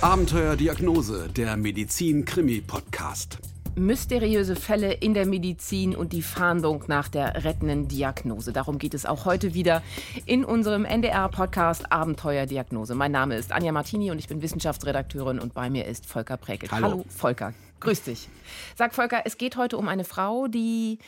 Abenteuerdiagnose, 0.00 1.28
der 1.28 1.56
Medizin-Krimi-Podcast. 1.56 3.38
Mysteriöse 3.74 4.54
Fälle 4.54 4.92
in 4.92 5.12
der 5.12 5.26
Medizin 5.26 5.96
und 5.96 6.12
die 6.12 6.22
Fahndung 6.22 6.84
nach 6.86 7.08
der 7.08 7.42
rettenden 7.42 7.88
Diagnose. 7.88 8.52
Darum 8.52 8.78
geht 8.78 8.94
es 8.94 9.06
auch 9.06 9.24
heute 9.24 9.54
wieder 9.54 9.82
in 10.24 10.44
unserem 10.44 10.84
NDR-Podcast 10.84 11.90
Abenteuerdiagnose. 11.90 12.94
Mein 12.94 13.10
Name 13.10 13.34
ist 13.34 13.50
Anja 13.50 13.72
Martini 13.72 14.12
und 14.12 14.20
ich 14.20 14.28
bin 14.28 14.40
Wissenschaftsredakteurin 14.40 15.40
und 15.40 15.52
bei 15.52 15.68
mir 15.68 15.84
ist 15.84 16.06
Volker 16.06 16.36
Präkel. 16.36 16.70
Hallo. 16.70 16.86
Hallo 16.86 17.04
Volker, 17.08 17.52
grüß 17.80 18.02
dich. 18.02 18.28
Sag 18.76 18.94
Volker, 18.94 19.22
es 19.24 19.36
geht 19.36 19.56
heute 19.56 19.76
um 19.78 19.88
eine 19.88 20.04
Frau, 20.04 20.46
die 20.46 21.00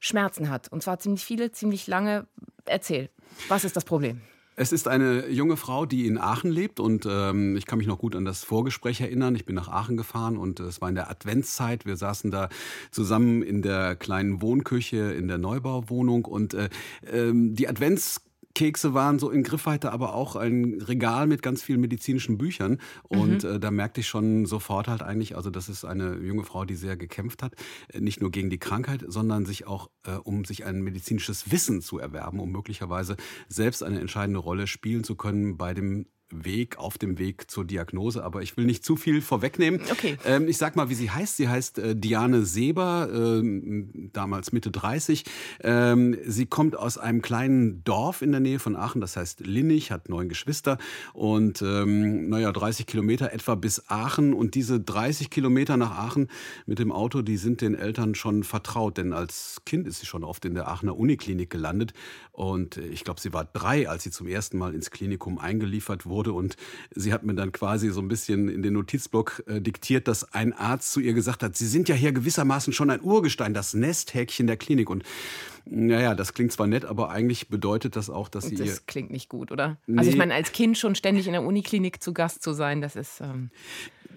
Schmerzen 0.00 0.48
hat. 0.48 0.72
Und 0.72 0.82
zwar 0.82 0.98
ziemlich 0.98 1.22
viele, 1.22 1.52
ziemlich 1.52 1.86
lange. 1.86 2.26
Erzähl, 2.64 3.10
was 3.48 3.64
ist 3.64 3.76
das 3.76 3.84
Problem? 3.84 4.22
Es 4.54 4.70
ist 4.70 4.86
eine 4.86 5.28
junge 5.28 5.56
Frau, 5.56 5.86
die 5.86 6.06
in 6.06 6.18
Aachen 6.18 6.50
lebt 6.50 6.78
und 6.78 7.06
ähm, 7.08 7.56
ich 7.56 7.64
kann 7.64 7.78
mich 7.78 7.86
noch 7.86 7.98
gut 7.98 8.14
an 8.14 8.26
das 8.26 8.44
Vorgespräch 8.44 9.00
erinnern. 9.00 9.34
Ich 9.34 9.46
bin 9.46 9.54
nach 9.54 9.68
Aachen 9.68 9.96
gefahren 9.96 10.36
und 10.36 10.60
es 10.60 10.82
war 10.82 10.90
in 10.90 10.94
der 10.94 11.10
Adventszeit. 11.10 11.86
Wir 11.86 11.96
saßen 11.96 12.30
da 12.30 12.50
zusammen 12.90 13.42
in 13.42 13.62
der 13.62 13.96
kleinen 13.96 14.42
Wohnküche 14.42 15.14
in 15.14 15.26
der 15.26 15.38
Neubauwohnung 15.38 16.26
und 16.26 16.52
äh, 16.52 16.68
ähm, 17.10 17.54
die 17.54 17.66
Advents 17.66 18.20
Kekse 18.54 18.94
waren 18.94 19.18
so 19.18 19.30
in 19.30 19.42
Griffweite, 19.42 19.92
aber 19.92 20.14
auch 20.14 20.36
ein 20.36 20.80
Regal 20.80 21.26
mit 21.26 21.42
ganz 21.42 21.62
vielen 21.62 21.80
medizinischen 21.80 22.38
Büchern. 22.38 22.78
Und 23.02 23.44
mhm. 23.44 23.50
äh, 23.50 23.60
da 23.60 23.70
merkte 23.70 24.00
ich 24.00 24.08
schon 24.08 24.46
sofort 24.46 24.88
halt 24.88 25.02
eigentlich, 25.02 25.36
also 25.36 25.50
das 25.50 25.68
ist 25.68 25.84
eine 25.84 26.16
junge 26.18 26.44
Frau, 26.44 26.64
die 26.64 26.74
sehr 26.74 26.96
gekämpft 26.96 27.42
hat, 27.42 27.54
äh, 27.88 28.00
nicht 28.00 28.20
nur 28.20 28.30
gegen 28.30 28.50
die 28.50 28.58
Krankheit, 28.58 29.04
sondern 29.06 29.46
sich 29.46 29.66
auch, 29.66 29.90
äh, 30.06 30.12
um 30.12 30.44
sich 30.44 30.64
ein 30.64 30.82
medizinisches 30.82 31.50
Wissen 31.50 31.80
zu 31.80 31.98
erwerben, 31.98 32.40
um 32.40 32.50
möglicherweise 32.50 33.16
selbst 33.48 33.82
eine 33.82 34.00
entscheidende 34.00 34.40
Rolle 34.40 34.66
spielen 34.66 35.04
zu 35.04 35.16
können 35.16 35.56
bei 35.56 35.74
dem 35.74 36.06
Weg, 36.32 36.78
auf 36.78 36.98
dem 36.98 37.18
Weg 37.18 37.50
zur 37.50 37.64
Diagnose. 37.64 38.24
Aber 38.24 38.42
ich 38.42 38.56
will 38.56 38.64
nicht 38.64 38.84
zu 38.84 38.96
viel 38.96 39.20
vorwegnehmen. 39.20 39.80
Okay. 39.90 40.16
Ähm, 40.24 40.48
ich 40.48 40.58
sag 40.58 40.76
mal, 40.76 40.88
wie 40.88 40.94
sie 40.94 41.10
heißt. 41.10 41.36
Sie 41.36 41.48
heißt 41.48 41.78
äh, 41.78 41.96
Diane 41.96 42.44
Seber, 42.44 43.08
äh, 43.12 43.84
damals 44.12 44.52
Mitte 44.52 44.70
30. 44.70 45.24
Ähm, 45.60 46.16
sie 46.26 46.46
kommt 46.46 46.76
aus 46.76 46.98
einem 46.98 47.22
kleinen 47.22 47.84
Dorf 47.84 48.22
in 48.22 48.32
der 48.32 48.40
Nähe 48.40 48.58
von 48.58 48.76
Aachen, 48.76 49.00
das 49.00 49.16
heißt 49.16 49.40
Linnig, 49.46 49.90
hat 49.90 50.08
neun 50.08 50.28
Geschwister 50.28 50.78
und 51.12 51.62
ähm, 51.62 52.28
naja, 52.28 52.52
30 52.52 52.86
Kilometer 52.86 53.32
etwa 53.32 53.54
bis 53.54 53.88
Aachen. 53.88 54.34
Und 54.34 54.54
diese 54.54 54.80
30 54.80 55.30
Kilometer 55.30 55.76
nach 55.76 55.90
Aachen 55.92 56.28
mit 56.66 56.78
dem 56.78 56.92
Auto, 56.92 57.22
die 57.22 57.36
sind 57.36 57.60
den 57.60 57.74
Eltern 57.74 58.14
schon 58.14 58.44
vertraut, 58.44 58.98
denn 58.98 59.12
als 59.12 59.62
Kind 59.64 59.86
ist 59.86 60.00
sie 60.00 60.06
schon 60.06 60.24
oft 60.24 60.44
in 60.44 60.54
der 60.54 60.68
Aachener 60.68 60.96
Uniklinik 60.96 61.50
gelandet. 61.50 61.92
Und 62.32 62.76
äh, 62.76 62.86
ich 62.86 63.04
glaube, 63.04 63.20
sie 63.20 63.32
war 63.32 63.44
drei, 63.44 63.88
als 63.88 64.04
sie 64.04 64.10
zum 64.10 64.26
ersten 64.26 64.58
Mal 64.58 64.74
ins 64.74 64.90
Klinikum 64.90 65.38
eingeliefert 65.38 66.06
wurde 66.06 66.21
wurde. 66.22 66.32
Und 66.32 66.56
sie 66.94 67.12
hat 67.12 67.24
mir 67.24 67.34
dann 67.34 67.52
quasi 67.52 67.90
so 67.90 68.00
ein 68.00 68.08
bisschen 68.08 68.48
in 68.48 68.62
den 68.62 68.74
Notizblock 68.74 69.42
äh, 69.46 69.60
diktiert, 69.60 70.08
dass 70.08 70.32
ein 70.32 70.52
Arzt 70.52 70.92
zu 70.92 71.00
ihr 71.00 71.12
gesagt 71.12 71.42
hat, 71.42 71.56
Sie 71.56 71.66
sind 71.66 71.88
ja 71.88 71.94
hier 71.94 72.12
gewissermaßen 72.12 72.72
schon 72.72 72.90
ein 72.90 73.02
Urgestein, 73.02 73.54
das 73.54 73.74
Nesthäkchen 73.74 74.46
der 74.46 74.56
Klinik. 74.56 74.88
Und 74.88 75.02
naja, 75.64 76.14
das 76.14 76.34
klingt 76.34 76.52
zwar 76.52 76.66
nett, 76.66 76.84
aber 76.84 77.10
eigentlich 77.10 77.48
bedeutet 77.48 77.96
das 77.96 78.10
auch, 78.10 78.28
dass 78.28 78.46
sie. 78.46 78.56
Das 78.56 78.86
klingt 78.86 79.10
nicht 79.10 79.28
gut, 79.28 79.52
oder? 79.52 79.78
Nee. 79.86 79.98
Also 79.98 80.10
ich 80.10 80.16
meine, 80.16 80.34
als 80.34 80.52
Kind 80.52 80.78
schon 80.78 80.94
ständig 80.94 81.26
in 81.26 81.32
der 81.32 81.42
Uniklinik 81.42 82.02
zu 82.02 82.12
Gast 82.12 82.42
zu 82.42 82.52
sein, 82.52 82.80
das 82.80 82.96
ist. 82.96 83.20
Ähm 83.20 83.50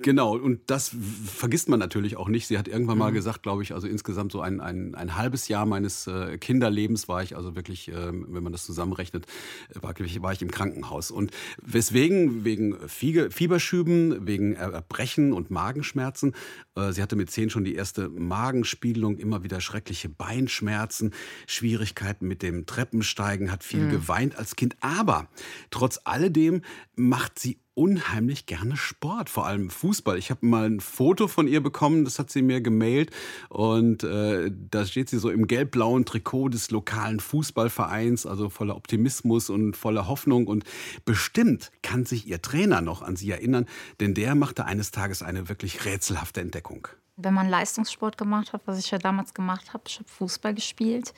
Genau, 0.01 0.35
und 0.35 0.61
das 0.67 0.95
vergisst 1.25 1.69
man 1.69 1.79
natürlich 1.79 2.17
auch 2.17 2.27
nicht. 2.27 2.47
Sie 2.47 2.57
hat 2.57 2.67
irgendwann 2.67 2.97
mal 2.97 3.11
mhm. 3.11 3.15
gesagt, 3.15 3.43
glaube 3.43 3.63
ich, 3.63 3.73
also 3.73 3.87
insgesamt 3.87 4.31
so 4.31 4.41
ein, 4.41 4.61
ein, 4.61 4.95
ein 4.95 5.15
halbes 5.15 5.47
Jahr 5.47 5.65
meines 5.65 6.07
äh, 6.07 6.37
Kinderlebens 6.37 7.07
war 7.07 7.23
ich 7.23 7.35
also 7.35 7.55
wirklich, 7.55 7.89
äh, 7.89 8.11
wenn 8.11 8.43
man 8.43 8.51
das 8.51 8.65
zusammenrechnet, 8.65 9.25
war, 9.73 9.93
war 9.93 10.33
ich 10.33 10.41
im 10.41 10.51
Krankenhaus. 10.51 11.11
Und 11.11 11.31
weswegen? 11.61 12.45
Wegen 12.45 12.77
Fieberschüben, 12.87 14.27
wegen 14.27 14.53
Erbrechen 14.53 15.33
und 15.33 15.51
Magenschmerzen. 15.51 16.33
Äh, 16.75 16.91
sie 16.91 17.01
hatte 17.01 17.15
mit 17.15 17.31
zehn 17.31 17.49
schon 17.49 17.65
die 17.65 17.75
erste 17.75 18.09
Magenspiegelung, 18.09 19.17
immer 19.17 19.43
wieder 19.43 19.61
schreckliche 19.61 20.09
Beinschmerzen, 20.09 21.13
Schwierigkeiten 21.47 22.27
mit 22.27 22.41
dem 22.41 22.65
Treppensteigen, 22.65 23.51
hat 23.51 23.63
viel 23.63 23.85
mhm. 23.85 23.91
geweint 23.91 24.37
als 24.37 24.55
Kind. 24.55 24.75
Aber 24.81 25.29
trotz 25.71 25.99
alledem 26.03 26.61
macht 26.95 27.39
sie 27.39 27.59
unheimlich 27.75 28.45
gerne 28.45 28.77
Sport, 28.77 29.29
vor 29.29 29.45
allem 29.45 29.69
Fußball. 29.69 30.17
Ich 30.17 30.31
habe 30.31 30.45
mal 30.45 30.65
ein 30.65 30.79
Foto 30.79 31.27
von 31.27 31.47
ihr 31.47 31.61
bekommen, 31.61 32.05
das 32.05 32.17
hat 32.17 32.31
sie 32.31 32.41
mir 32.41 32.61
gemailt 32.61 33.11
und 33.49 34.03
äh, 34.03 34.51
da 34.51 34.85
steht 34.85 35.09
sie 35.09 35.19
so 35.19 35.29
im 35.29 35.45
gelb-blauen 35.45 36.05
Trikot 36.05 36.49
des 36.49 36.71
lokalen 36.71 37.19
Fußballvereins, 37.19 38.25
also 38.25 38.49
voller 38.49 38.75
Optimismus 38.75 39.49
und 39.49 39.75
voller 39.75 40.07
Hoffnung 40.07 40.47
und 40.47 40.63
bestimmt 41.03 41.71
kann 41.83 42.05
sich 42.05 42.27
ihr 42.27 42.41
Trainer 42.41 42.81
noch 42.81 43.01
an 43.01 43.15
sie 43.15 43.29
erinnern, 43.29 43.65
denn 43.99 44.13
der 44.13 44.35
machte 44.35 44.65
eines 44.65 44.91
Tages 44.91 45.21
eine 45.21 45.49
wirklich 45.49 45.85
rätselhafte 45.85 46.41
Entdeckung. 46.41 46.87
Wenn 47.17 47.33
man 47.33 47.49
Leistungssport 47.49 48.17
gemacht 48.17 48.53
hat, 48.53 48.61
was 48.65 48.79
ich 48.79 48.91
ja 48.91 48.97
damals 48.97 49.33
gemacht 49.33 49.73
habe, 49.73 49.83
ich 49.87 49.99
habe 49.99 50.09
Fußball 50.09 50.53
gespielt, 50.53 51.13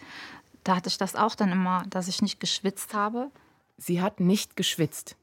da 0.63 0.75
hatte 0.75 0.89
ich 0.89 0.97
das 0.97 1.15
auch 1.15 1.35
dann 1.35 1.51
immer, 1.51 1.85
dass 1.89 2.07
ich 2.07 2.21
nicht 2.21 2.39
geschwitzt 2.39 2.93
habe. 2.93 3.31
Sie 3.77 4.01
hat 4.01 4.19
nicht 4.19 4.55
geschwitzt. 4.55 5.15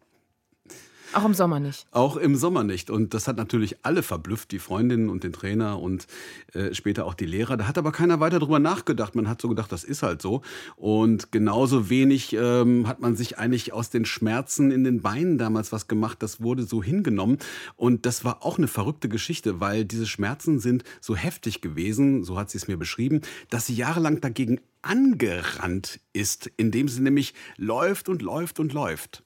Auch 1.12 1.24
im 1.24 1.34
Sommer 1.34 1.60
nicht. 1.60 1.86
Auch 1.90 2.16
im 2.16 2.34
Sommer 2.34 2.64
nicht. 2.64 2.90
Und 2.90 3.14
das 3.14 3.28
hat 3.28 3.36
natürlich 3.36 3.84
alle 3.84 4.02
verblüfft, 4.02 4.50
die 4.50 4.58
Freundinnen 4.58 5.08
und 5.08 5.22
den 5.22 5.32
Trainer 5.32 5.80
und 5.80 6.06
äh, 6.54 6.74
später 6.74 7.04
auch 7.04 7.14
die 7.14 7.26
Lehrer. 7.26 7.56
Da 7.56 7.68
hat 7.68 7.78
aber 7.78 7.92
keiner 7.92 8.20
weiter 8.20 8.38
drüber 8.38 8.58
nachgedacht. 8.58 9.14
Man 9.14 9.28
hat 9.28 9.40
so 9.40 9.48
gedacht, 9.48 9.70
das 9.70 9.84
ist 9.84 10.02
halt 10.02 10.22
so. 10.22 10.42
Und 10.76 11.30
genauso 11.30 11.90
wenig 11.90 12.32
ähm, 12.32 12.88
hat 12.88 13.00
man 13.00 13.16
sich 13.16 13.38
eigentlich 13.38 13.72
aus 13.72 13.90
den 13.90 14.04
Schmerzen 14.04 14.70
in 14.70 14.82
den 14.84 15.02
Beinen 15.02 15.38
damals 15.38 15.72
was 15.72 15.86
gemacht. 15.86 16.22
Das 16.22 16.40
wurde 16.40 16.64
so 16.64 16.82
hingenommen. 16.82 17.38
Und 17.76 18.06
das 18.06 18.24
war 18.24 18.44
auch 18.44 18.58
eine 18.58 18.68
verrückte 18.68 19.08
Geschichte, 19.08 19.60
weil 19.60 19.84
diese 19.84 20.06
Schmerzen 20.06 20.58
sind 20.58 20.84
so 21.00 21.14
heftig 21.14 21.60
gewesen, 21.60 22.24
so 22.24 22.38
hat 22.38 22.50
sie 22.50 22.58
es 22.58 22.66
mir 22.66 22.76
beschrieben, 22.76 23.20
dass 23.50 23.66
sie 23.66 23.74
jahrelang 23.74 24.20
dagegen 24.20 24.60
angerannt 24.82 26.00
ist, 26.12 26.50
indem 26.56 26.88
sie 26.88 27.00
nämlich 27.00 27.34
läuft 27.56 28.08
und 28.08 28.22
läuft 28.22 28.60
und 28.60 28.72
läuft. 28.72 29.22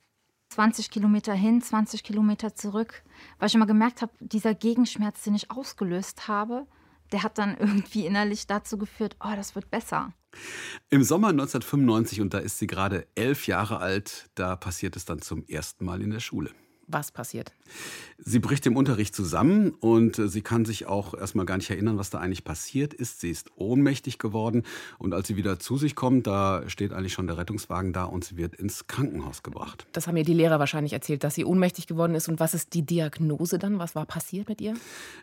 20 0.49 0.91
Kilometer 0.91 1.35
hin, 1.35 1.61
20 1.61 2.03
Kilometer 2.03 2.55
zurück, 2.55 3.03
weil 3.39 3.49
ich 3.49 3.55
immer 3.55 3.67
gemerkt 3.67 4.03
habe, 4.03 4.13
dieser 4.21 4.55
Gegenschmerz, 4.55 5.23
den 5.25 5.35
ich 5.35 5.51
ausgelöst 5.51 6.29
habe, 6.29 6.67
der 7.13 7.23
hat 7.23 7.39
dann 7.39 7.57
irgendwie 7.59 8.07
innerlich 8.07 8.47
dazu 8.47 8.79
geführt, 8.79 9.17
oh, 9.21 9.33
das 9.35 9.55
wird 9.55 9.71
besser. 9.71 10.13
Im 10.91 11.03
Sommer 11.03 11.29
1995, 11.29 12.21
und 12.21 12.35
da 12.35 12.39
ist 12.39 12.59
sie 12.59 12.67
gerade 12.67 13.07
elf 13.15 13.47
Jahre 13.47 13.79
alt, 13.79 14.31
da 14.35 14.57
passiert 14.57 14.97
es 14.97 15.05
dann 15.05 15.21
zum 15.21 15.45
ersten 15.47 15.85
Mal 15.85 16.03
in 16.03 16.11
der 16.11 16.21
Schule. 16.21 16.51
Was 16.88 17.12
passiert? 17.12 17.53
Sie 18.16 18.38
bricht 18.38 18.65
im 18.66 18.76
Unterricht 18.76 19.15
zusammen 19.15 19.75
und 19.78 20.19
äh, 20.19 20.28
sie 20.28 20.41
kann 20.41 20.65
sich 20.65 20.87
auch 20.87 21.12
erstmal 21.12 21.44
gar 21.44 21.59
nicht 21.59 21.69
erinnern, 21.69 21.99
was 21.99 22.09
da 22.09 22.19
eigentlich 22.19 22.43
passiert 22.43 22.94
ist. 22.94 23.21
Sie 23.21 23.31
ist 23.31 23.50
ohnmächtig 23.56 24.19
geworden 24.19 24.62
und 24.99 25.12
als 25.12 25.28
sie 25.28 25.37
wieder 25.37 25.59
zu 25.59 25.76
sich 25.76 25.94
kommt, 25.94 26.26
da 26.26 26.62
steht 26.66 26.94
eigentlich 26.94 27.12
schon 27.12 27.26
der 27.26 27.37
Rettungswagen 27.37 27.93
da 27.93 28.04
und 28.04 28.25
sie 28.25 28.38
wird 28.38 28.54
ins 28.54 28.87
Krankenhaus 28.87 29.43
gebracht. 29.43 29.87
Das 29.93 30.09
haben 30.09 30.16
ihr 30.16 30.25
die 30.25 30.32
Lehrer 30.32 30.59
wahrscheinlich 30.59 30.94
erzählt, 30.94 31.25
dass 31.25 31.34
sie 31.34 31.44
ohnmächtig 31.44 31.87
geworden 31.87 32.15
ist. 32.15 32.28
Und 32.28 32.41
was 32.41 32.54
ist 32.54 32.72
die 32.72 32.82
Diagnose 32.82 33.59
dann? 33.59 33.78
Was 33.78 33.94
war 33.94 34.06
passiert 34.06 34.49
mit 34.49 34.62
ihr? 34.62 34.75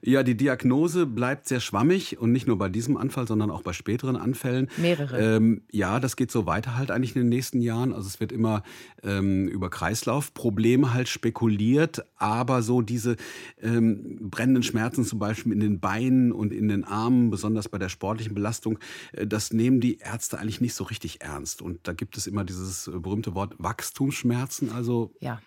Ja, 0.04 0.22
die 0.22 0.38
Diagnose 0.38 1.08
bleibt 1.08 1.48
sehr 1.48 1.62
schwammig 1.62 2.20
und 2.20 2.32
nicht 2.32 2.46
nur 2.46 2.60
bei 2.60 2.70
diesem 2.70 2.96
Anfall, 2.96 3.28
sondern 3.28 3.50
auch 3.50 3.64
bei 3.64 3.74
späteren 3.74 4.18
Anfällen. 4.18 4.70
Mehrere. 4.78 5.36
Ähm, 5.38 5.64
ja, 5.72 6.00
das 6.00 6.16
geht 6.16 6.30
so 6.30 6.46
weiter 6.46 6.78
halt 6.78 6.92
eigentlich 6.92 7.16
in 7.16 7.24
den 7.24 7.30
nächsten 7.30 7.60
Jahren. 7.60 7.92
Also 7.92 8.08
es 8.08 8.20
wird 8.20 8.32
immer 8.32 8.62
ähm, 9.04 9.48
über 9.48 9.72
Kreislaufprobleme 9.72 10.94
halt 10.94 11.10
spekuliert 11.10 11.55
reguliert, 11.56 12.06
aber 12.18 12.62
so 12.62 12.82
diese 12.82 13.16
ähm, 13.62 14.30
brennenden 14.30 14.64
Schmerzen 14.64 15.06
zum 15.06 15.20
Beispiel 15.20 15.54
in 15.54 15.60
den 15.60 15.80
Beinen 15.80 16.32
und 16.32 16.54
in 16.54 16.68
den 16.68 16.84
Armen, 16.84 17.30
besonders 17.30 17.70
bei 17.70 17.78
der 17.78 17.90
sportlichen 17.90 18.36
Belastung, 18.36 18.80
äh, 19.14 19.26
das 19.26 19.54
nehmen 19.54 19.80
die 19.80 19.98
Ärzte 20.00 20.40
eigentlich 20.40 20.62
nicht 20.62 20.74
so 20.74 20.84
richtig 20.84 21.22
ernst. 21.22 21.62
Und 21.62 21.80
da 21.84 21.94
gibt 21.94 22.18
es 22.18 22.28
immer 22.28 22.44
dieses 22.44 22.88
äh, 22.88 23.00
berühmte 23.00 23.36
Wort 23.36 23.56
Wachstumsschmerzen, 23.58 24.72
also 24.72 25.12
ja. 25.20 25.42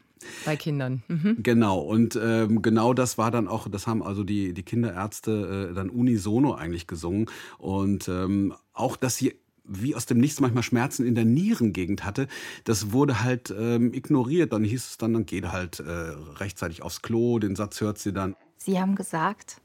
Bei 0.44 0.56
Kindern. 0.56 1.04
Mhm. 1.06 1.36
Genau, 1.44 1.78
und 1.78 2.18
ähm, 2.20 2.60
genau 2.60 2.92
das 2.92 3.18
war 3.18 3.30
dann 3.30 3.46
auch, 3.46 3.68
das 3.68 3.86
haben 3.86 4.02
also 4.02 4.24
die, 4.24 4.52
die 4.52 4.64
Kinderärzte 4.64 5.68
äh, 5.70 5.74
dann 5.74 5.90
unisono 5.90 6.54
eigentlich 6.54 6.88
gesungen. 6.88 7.26
Und 7.56 8.08
ähm, 8.08 8.52
auch, 8.72 8.96
dass 8.96 9.14
sie 9.14 9.34
wie 9.68 9.94
aus 9.94 10.06
dem 10.06 10.18
Nichts 10.18 10.40
manchmal 10.40 10.62
Schmerzen 10.62 11.06
in 11.06 11.14
der 11.14 11.24
Nierengegend 11.24 12.04
hatte, 12.04 12.26
das 12.64 12.92
wurde 12.92 13.22
halt 13.22 13.54
ähm, 13.56 13.92
ignoriert. 13.92 14.52
Dann 14.52 14.64
hieß 14.64 14.86
es 14.90 14.98
dann, 14.98 15.12
dann 15.12 15.26
geht 15.26 15.52
halt 15.52 15.80
äh, 15.80 15.92
rechtzeitig 16.40 16.82
aufs 16.82 17.02
Klo, 17.02 17.38
den 17.38 17.54
Satz 17.54 17.80
hört 17.80 17.98
sie 17.98 18.12
dann. 18.12 18.34
Sie 18.56 18.80
haben 18.80 18.94
gesagt, 18.94 19.60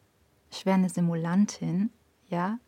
ich 0.51 0.65
wäre 0.65 0.75
eine 0.75 0.89
Simulantin, 0.89 1.89
ja. 2.29 2.59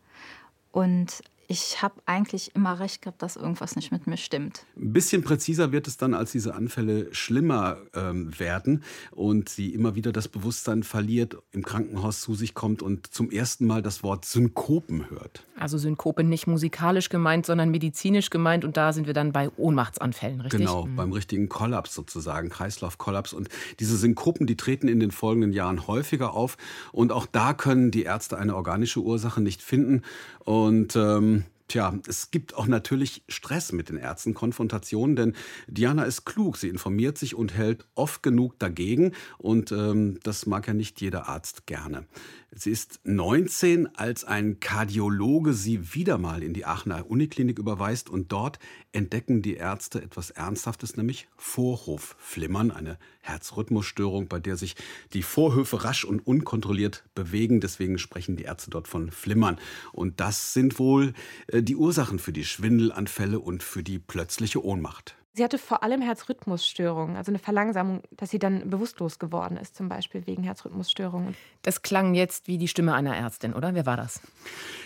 Und 0.71 1.21
ich 1.47 1.81
habe 1.81 1.95
eigentlich 2.05 2.55
immer 2.55 2.79
recht 2.79 3.01
gehabt, 3.01 3.21
dass 3.21 3.35
irgendwas 3.35 3.75
nicht 3.75 3.91
mit 3.91 4.07
mir 4.07 4.17
stimmt. 4.17 4.65
Ein 4.77 4.93
bisschen 4.93 5.23
präziser 5.23 5.71
wird 5.71 5.87
es 5.87 5.97
dann, 5.97 6.13
als 6.13 6.31
diese 6.31 6.55
Anfälle 6.55 7.13
schlimmer 7.13 7.77
ähm, 7.93 8.37
werden 8.39 8.83
und 9.11 9.49
sie 9.49 9.73
immer 9.73 9.95
wieder 9.95 10.11
das 10.11 10.27
Bewusstsein 10.27 10.83
verliert, 10.83 11.37
im 11.51 11.63
Krankenhaus 11.63 12.21
zu 12.21 12.35
sich 12.35 12.53
kommt 12.53 12.81
und 12.81 13.13
zum 13.13 13.29
ersten 13.29 13.67
Mal 13.67 13.81
das 13.81 14.03
Wort 14.03 14.25
Synkopen 14.25 15.09
hört. 15.09 15.45
Also 15.57 15.77
Synkope 15.77 16.23
nicht 16.23 16.47
musikalisch 16.47 17.09
gemeint, 17.09 17.45
sondern 17.45 17.69
medizinisch 17.69 18.29
gemeint 18.29 18.65
und 18.65 18.77
da 18.77 18.93
sind 18.93 19.07
wir 19.07 19.13
dann 19.13 19.31
bei 19.31 19.49
Ohnmachtsanfällen, 19.57 20.41
richtig? 20.41 20.59
Genau, 20.59 20.85
mhm. 20.85 20.95
beim 20.95 21.11
richtigen 21.11 21.49
Kollaps 21.49 21.93
sozusagen, 21.93 22.49
Kreislaufkollaps. 22.49 23.33
Und 23.33 23.49
diese 23.79 23.97
Synkopen, 23.97 24.47
die 24.47 24.57
treten 24.57 24.87
in 24.87 24.99
den 24.99 25.11
folgenden 25.11 25.53
Jahren 25.53 25.87
häufiger 25.87 26.33
auf 26.33 26.57
und 26.91 27.11
auch 27.11 27.25
da 27.25 27.53
können 27.53 27.91
die 27.91 28.03
Ärzte 28.03 28.37
eine 28.37 28.55
organische 28.55 29.01
Ursache 29.01 29.41
nicht 29.41 29.61
finden 29.61 30.01
und 30.39 30.95
ähm, 30.95 31.34
Tja, 31.67 31.97
es 32.07 32.29
gibt 32.29 32.53
auch 32.55 32.67
natürlich 32.67 33.23
Stress 33.27 33.71
mit 33.71 33.89
den 33.89 33.97
Ärzten, 33.97 34.35
Konfrontationen, 34.35 35.15
denn 35.15 35.33
Diana 35.67 36.03
ist 36.03 36.23
klug. 36.23 36.57
Sie 36.57 36.69
informiert 36.69 37.17
sich 37.17 37.33
und 37.33 37.55
hält 37.55 37.87
oft 37.95 38.21
genug 38.21 38.59
dagegen. 38.59 39.13
Und 39.39 39.71
ähm, 39.71 40.19
das 40.21 40.45
mag 40.45 40.67
ja 40.67 40.75
nicht 40.75 41.01
jeder 41.01 41.27
Arzt 41.27 41.65
gerne. 41.65 42.05
Sie 42.57 42.71
ist 42.71 43.01
19, 43.03 43.97
als 43.97 44.23
ein 44.23 44.61
Kardiologe 44.61 45.51
sie 45.51 45.93
wieder 45.93 46.17
mal 46.17 46.41
in 46.41 46.53
die 46.53 46.63
Aachener 46.63 47.05
Uniklinik 47.11 47.59
überweist 47.59 48.09
und 48.09 48.31
dort 48.31 48.59
entdecken 48.93 49.41
die 49.41 49.55
Ärzte 49.55 50.01
etwas 50.01 50.29
Ernsthaftes, 50.29 50.95
nämlich 50.95 51.27
Vorhofflimmern, 51.35 52.71
eine 52.71 52.97
Herzrhythmusstörung, 53.19 54.29
bei 54.29 54.39
der 54.39 54.55
sich 54.55 54.77
die 55.11 55.21
Vorhöfe 55.21 55.83
rasch 55.83 56.05
und 56.05 56.25
unkontrolliert 56.25 57.03
bewegen. 57.13 57.59
Deswegen 57.59 57.97
sprechen 57.97 58.37
die 58.37 58.43
Ärzte 58.43 58.69
dort 58.69 58.87
von 58.87 59.11
Flimmern. 59.11 59.59
Und 59.91 60.21
das 60.21 60.53
sind 60.53 60.79
wohl 60.79 61.11
äh, 61.47 61.61
die 61.61 61.75
Ursachen 61.75 62.19
für 62.19 62.31
die 62.31 62.45
Schwindelanfälle 62.45 63.41
und 63.41 63.63
für 63.63 63.83
die 63.83 63.99
plötzliche 63.99 64.63
Ohnmacht. 64.63 65.17
Sie 65.35 65.43
hatte 65.43 65.57
vor 65.57 65.83
allem 65.83 66.01
Herzrhythmusstörungen, 66.01 67.17
also 67.17 67.29
eine 67.29 67.39
Verlangsamung, 67.39 68.01
dass 68.15 68.29
sie 68.29 68.39
dann 68.39 68.69
bewusstlos 68.69 69.19
geworden 69.19 69.57
ist, 69.57 69.75
zum 69.75 69.89
Beispiel 69.89 70.25
wegen 70.27 70.43
Herzrhythmusstörungen. 70.43 71.35
Das 71.61 71.81
klang 71.81 72.13
jetzt 72.13 72.47
wie 72.47 72.57
die 72.57 72.69
Stimme 72.69 72.93
einer 72.93 73.13
Ärztin, 73.13 73.53
oder? 73.53 73.75
Wer 73.75 73.85
war 73.85 73.97
das? 73.97 74.21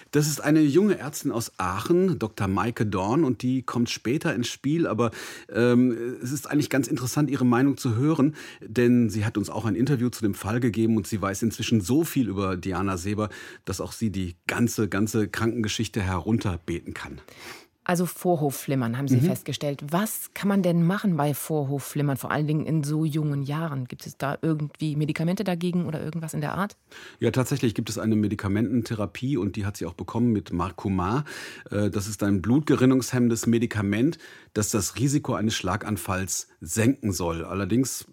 Das 0.09 0.27
ist 0.27 0.39
eine 0.41 0.61
junge 0.61 0.97
Ärztin 0.97 1.31
aus 1.31 1.51
Aachen, 1.57 2.17
Dr. 2.17 2.47
Maike 2.47 2.87
Dorn, 2.87 3.25
und 3.25 3.43
die 3.43 3.61
kommt 3.61 3.91
später 3.91 4.33
ins 4.33 4.47
Spiel. 4.47 4.87
Aber 4.87 5.11
ähm, 5.53 6.17
es 6.23 6.31
ist 6.31 6.49
eigentlich 6.49 6.71
ganz 6.71 6.87
interessant, 6.87 7.29
ihre 7.29 7.45
Meinung 7.45 7.77
zu 7.77 7.95
hören, 7.95 8.35
denn 8.59 9.11
sie 9.11 9.25
hat 9.25 9.37
uns 9.37 9.51
auch 9.51 9.65
ein 9.65 9.75
Interview 9.75 10.09
zu 10.09 10.23
dem 10.23 10.33
Fall 10.33 10.59
gegeben 10.59 10.97
und 10.97 11.05
sie 11.05 11.21
weiß 11.21 11.43
inzwischen 11.43 11.79
so 11.79 12.03
viel 12.03 12.27
über 12.27 12.57
Diana 12.57 12.97
Seber, 12.97 13.29
dass 13.65 13.81
auch 13.81 13.91
sie 13.91 14.09
die 14.09 14.35
ganze, 14.47 14.89
ganze 14.89 15.27
Krankengeschichte 15.27 16.01
herunterbeten 16.01 16.95
kann. 16.95 17.21
Also 17.89 18.05
Vorhofflimmern 18.05 18.99
haben 18.99 19.07
Sie 19.07 19.15
mhm. 19.15 19.21
festgestellt. 19.21 19.81
Was 19.89 20.29
kann 20.35 20.47
man 20.47 20.61
denn 20.61 20.85
machen 20.85 21.17
bei 21.17 21.33
Vorhofflimmern, 21.33 22.17
vor 22.17 22.29
allen 22.29 22.45
Dingen 22.45 22.67
in 22.67 22.83
so 22.83 23.03
jungen 23.03 23.41
Jahren? 23.41 23.87
Gibt 23.87 24.05
es 24.05 24.15
da 24.15 24.37
irgendwie 24.43 24.95
Medikamente 24.95 25.43
dagegen 25.43 25.87
oder 25.87 25.99
irgendwas 25.99 26.35
in 26.35 26.41
der 26.41 26.53
Art? 26.53 26.77
Ja, 27.19 27.31
tatsächlich 27.31 27.73
gibt 27.73 27.89
es 27.89 27.97
eine 27.97 28.15
Medikamententherapie 28.15 29.37
und 29.37 29.55
die 29.55 29.65
hat 29.65 29.75
sie 29.75 29.87
auch 29.87 29.95
bekommen 29.95 30.31
mit 30.31 30.53
Marcumar. 30.53 31.25
Äh, 31.71 31.89
das 31.89 32.07
ist 32.07 32.21
ein 32.21 32.43
blutgerinnungshemmendes 32.43 33.47
Medikament, 33.47 34.19
das 34.53 34.69
das 34.69 34.97
Risiko 34.97 35.33
eines 35.33 35.55
Schlaganfalls 35.55 36.47
senken 36.61 37.11
soll. 37.11 37.43
Allerdings 37.43 38.05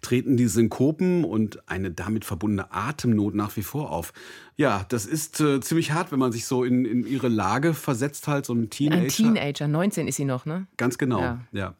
treten 0.00 0.36
die 0.36 0.48
Synkopen 0.48 1.22
und 1.22 1.68
eine 1.68 1.92
damit 1.92 2.24
verbundene 2.24 2.72
Atemnot 2.72 3.36
nach 3.36 3.56
wie 3.56 3.62
vor 3.62 3.92
auf. 3.92 4.12
Ja, 4.56 4.84
das 4.88 5.06
ist 5.06 5.40
äh, 5.40 5.60
ziemlich 5.60 5.92
hart, 5.92 6.12
wenn 6.12 6.18
man 6.18 6.30
sich 6.30 6.44
so 6.44 6.62
in, 6.62 6.84
in 6.84 7.06
ihre 7.06 7.28
Lage 7.28 7.72
versetzt, 7.72 8.28
halt, 8.28 8.44
so 8.44 8.52
ein 8.52 8.68
Teenager. 8.68 9.02
Ein 9.02 9.08
Teenager, 9.08 9.68
19 9.68 10.08
ist 10.08 10.16
sie 10.16 10.24
noch, 10.24 10.44
ne? 10.44 10.66
Ganz 10.76 10.98
genau, 10.98 11.20
ja. 11.20 11.40
ja. 11.52 11.74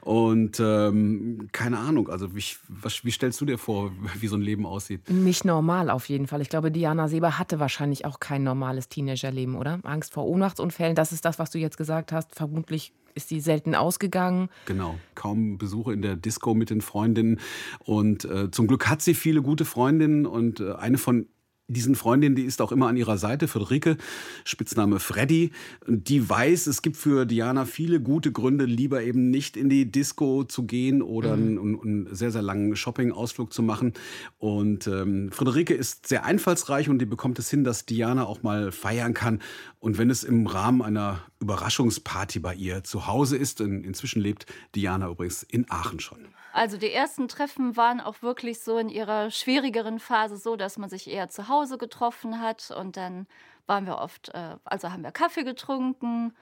Und 0.00 0.58
ähm, 0.60 1.48
keine 1.52 1.78
Ahnung, 1.78 2.08
also 2.08 2.34
wie, 2.34 2.44
was, 2.68 3.04
wie 3.04 3.10
stellst 3.10 3.40
du 3.40 3.44
dir 3.44 3.58
vor, 3.58 3.92
wie 4.20 4.26
so 4.26 4.36
ein 4.36 4.42
Leben 4.42 4.66
aussieht? 4.66 5.08
Nicht 5.08 5.44
normal 5.44 5.88
auf 5.88 6.08
jeden 6.08 6.26
Fall. 6.26 6.40
Ich 6.40 6.48
glaube, 6.48 6.70
Diana 6.72 7.08
Seber 7.08 7.38
hatte 7.38 7.60
wahrscheinlich 7.60 8.04
auch 8.04 8.18
kein 8.18 8.42
normales 8.42 8.88
Teenagerleben, 8.88 9.54
oder? 9.54 9.78
Angst 9.84 10.12
vor 10.12 10.26
Ohnmachtsunfällen, 10.26 10.96
das 10.96 11.12
ist 11.12 11.24
das, 11.24 11.38
was 11.38 11.50
du 11.50 11.58
jetzt 11.58 11.76
gesagt 11.76 12.10
hast. 12.12 12.34
Vermutlich 12.34 12.92
ist 13.14 13.28
sie 13.30 13.40
selten 13.40 13.74
ausgegangen. 13.74 14.50
Genau, 14.66 14.98
kaum 15.14 15.58
Besuche 15.58 15.92
in 15.92 16.02
der 16.02 16.16
Disco 16.16 16.54
mit 16.54 16.70
den 16.70 16.82
Freundinnen. 16.82 17.40
Und 17.80 18.24
äh, 18.26 18.50
zum 18.50 18.66
Glück 18.66 18.88
hat 18.88 19.00
sie 19.00 19.14
viele 19.14 19.42
gute 19.42 19.64
Freundinnen 19.64 20.26
und 20.26 20.60
äh, 20.60 20.74
eine 20.74 20.98
von 20.98 21.26
diesen 21.68 21.96
Freundin, 21.96 22.36
die 22.36 22.44
ist 22.44 22.62
auch 22.62 22.70
immer 22.70 22.86
an 22.86 22.96
ihrer 22.96 23.18
Seite, 23.18 23.48
Friederike, 23.48 23.96
Spitzname 24.44 25.00
Freddy. 25.00 25.50
Die 25.86 26.28
weiß, 26.28 26.68
es 26.68 26.80
gibt 26.80 26.96
für 26.96 27.26
Diana 27.26 27.64
viele 27.64 28.00
gute 28.00 28.30
Gründe, 28.30 28.64
lieber 28.64 29.02
eben 29.02 29.30
nicht 29.30 29.56
in 29.56 29.68
die 29.68 29.90
Disco 29.90 30.44
zu 30.44 30.64
gehen 30.64 31.02
oder 31.02 31.36
mhm. 31.36 31.58
einen, 31.58 31.80
einen, 31.80 32.14
sehr, 32.14 32.30
sehr 32.30 32.42
langen 32.42 32.76
Shopping-Ausflug 32.76 33.52
zu 33.52 33.62
machen. 33.62 33.94
Und 34.38 34.86
ähm, 34.86 35.30
Friederike 35.32 35.74
ist 35.74 36.06
sehr 36.06 36.24
einfallsreich 36.24 36.88
und 36.88 37.00
die 37.00 37.06
bekommt 37.06 37.38
es 37.38 37.50
hin, 37.50 37.64
dass 37.64 37.84
Diana 37.84 38.26
auch 38.26 38.42
mal 38.42 38.70
feiern 38.70 39.14
kann. 39.14 39.40
Und 39.80 39.98
wenn 39.98 40.10
es 40.10 40.22
im 40.22 40.46
Rahmen 40.46 40.82
einer 40.82 41.20
Überraschungsparty 41.40 42.38
bei 42.38 42.54
ihr 42.54 42.84
zu 42.84 43.08
Hause 43.08 43.36
ist, 43.36 43.60
in, 43.60 43.82
inzwischen 43.82 44.20
lebt 44.20 44.46
Diana 44.74 45.08
übrigens 45.08 45.42
in 45.42 45.66
Aachen 45.68 45.98
schon. 45.98 46.18
Also 46.56 46.78
die 46.78 46.90
ersten 46.90 47.28
Treffen 47.28 47.76
waren 47.76 48.00
auch 48.00 48.22
wirklich 48.22 48.60
so 48.60 48.78
in 48.78 48.88
ihrer 48.88 49.30
schwierigeren 49.30 49.98
Phase 49.98 50.38
so, 50.38 50.56
dass 50.56 50.78
man 50.78 50.88
sich 50.88 51.06
eher 51.06 51.28
zu 51.28 51.48
Hause 51.48 51.76
getroffen 51.76 52.40
hat 52.40 52.70
und 52.70 52.96
dann 52.96 53.26
waren 53.66 53.84
wir 53.84 53.98
oft, 53.98 54.30
äh, 54.30 54.56
also 54.64 54.90
haben 54.90 55.02
wir 55.02 55.12
Kaffee 55.12 55.44
getrunken 55.44 56.32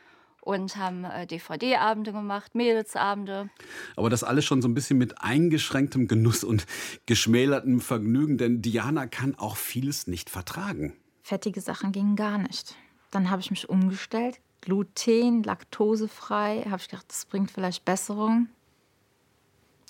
und 0.41 0.77
haben 0.77 1.03
äh, 1.05 1.27
DVD-Abende 1.27 2.13
gemacht, 2.13 2.55
Mädelsabende. 2.55 3.51
Aber 3.97 4.09
das 4.09 4.23
alles 4.23 4.45
schon 4.45 4.63
so 4.63 4.69
ein 4.69 4.75
bisschen 4.75 4.99
mit 4.99 5.21
eingeschränktem 5.21 6.07
Genuss 6.07 6.45
und 6.45 6.65
geschmälertem 7.07 7.81
Vergnügen, 7.81 8.39
denn 8.39 8.63
Diana 8.63 9.09
kann 9.09 9.35
auch 9.35 9.57
vieles 9.57 10.07
nicht 10.07 10.31
vertragen. 10.31 10.95
Fettige 11.25 11.61
Sachen 11.61 11.91
gingen 11.91 12.15
gar 12.15 12.39
nicht. 12.39 12.77
Dann 13.11 13.31
habe 13.31 13.43
ich 13.43 13.51
mich 13.51 13.69
umgestellt, 13.69 14.39
Gluten, 14.61 15.43
laktosefrei, 15.43 16.67
habe 16.71 16.81
ich 16.81 16.89
gedacht, 16.89 17.07
das 17.09 17.25
bringt 17.25 17.51
vielleicht 17.51 17.85
Besserung. 17.85 18.47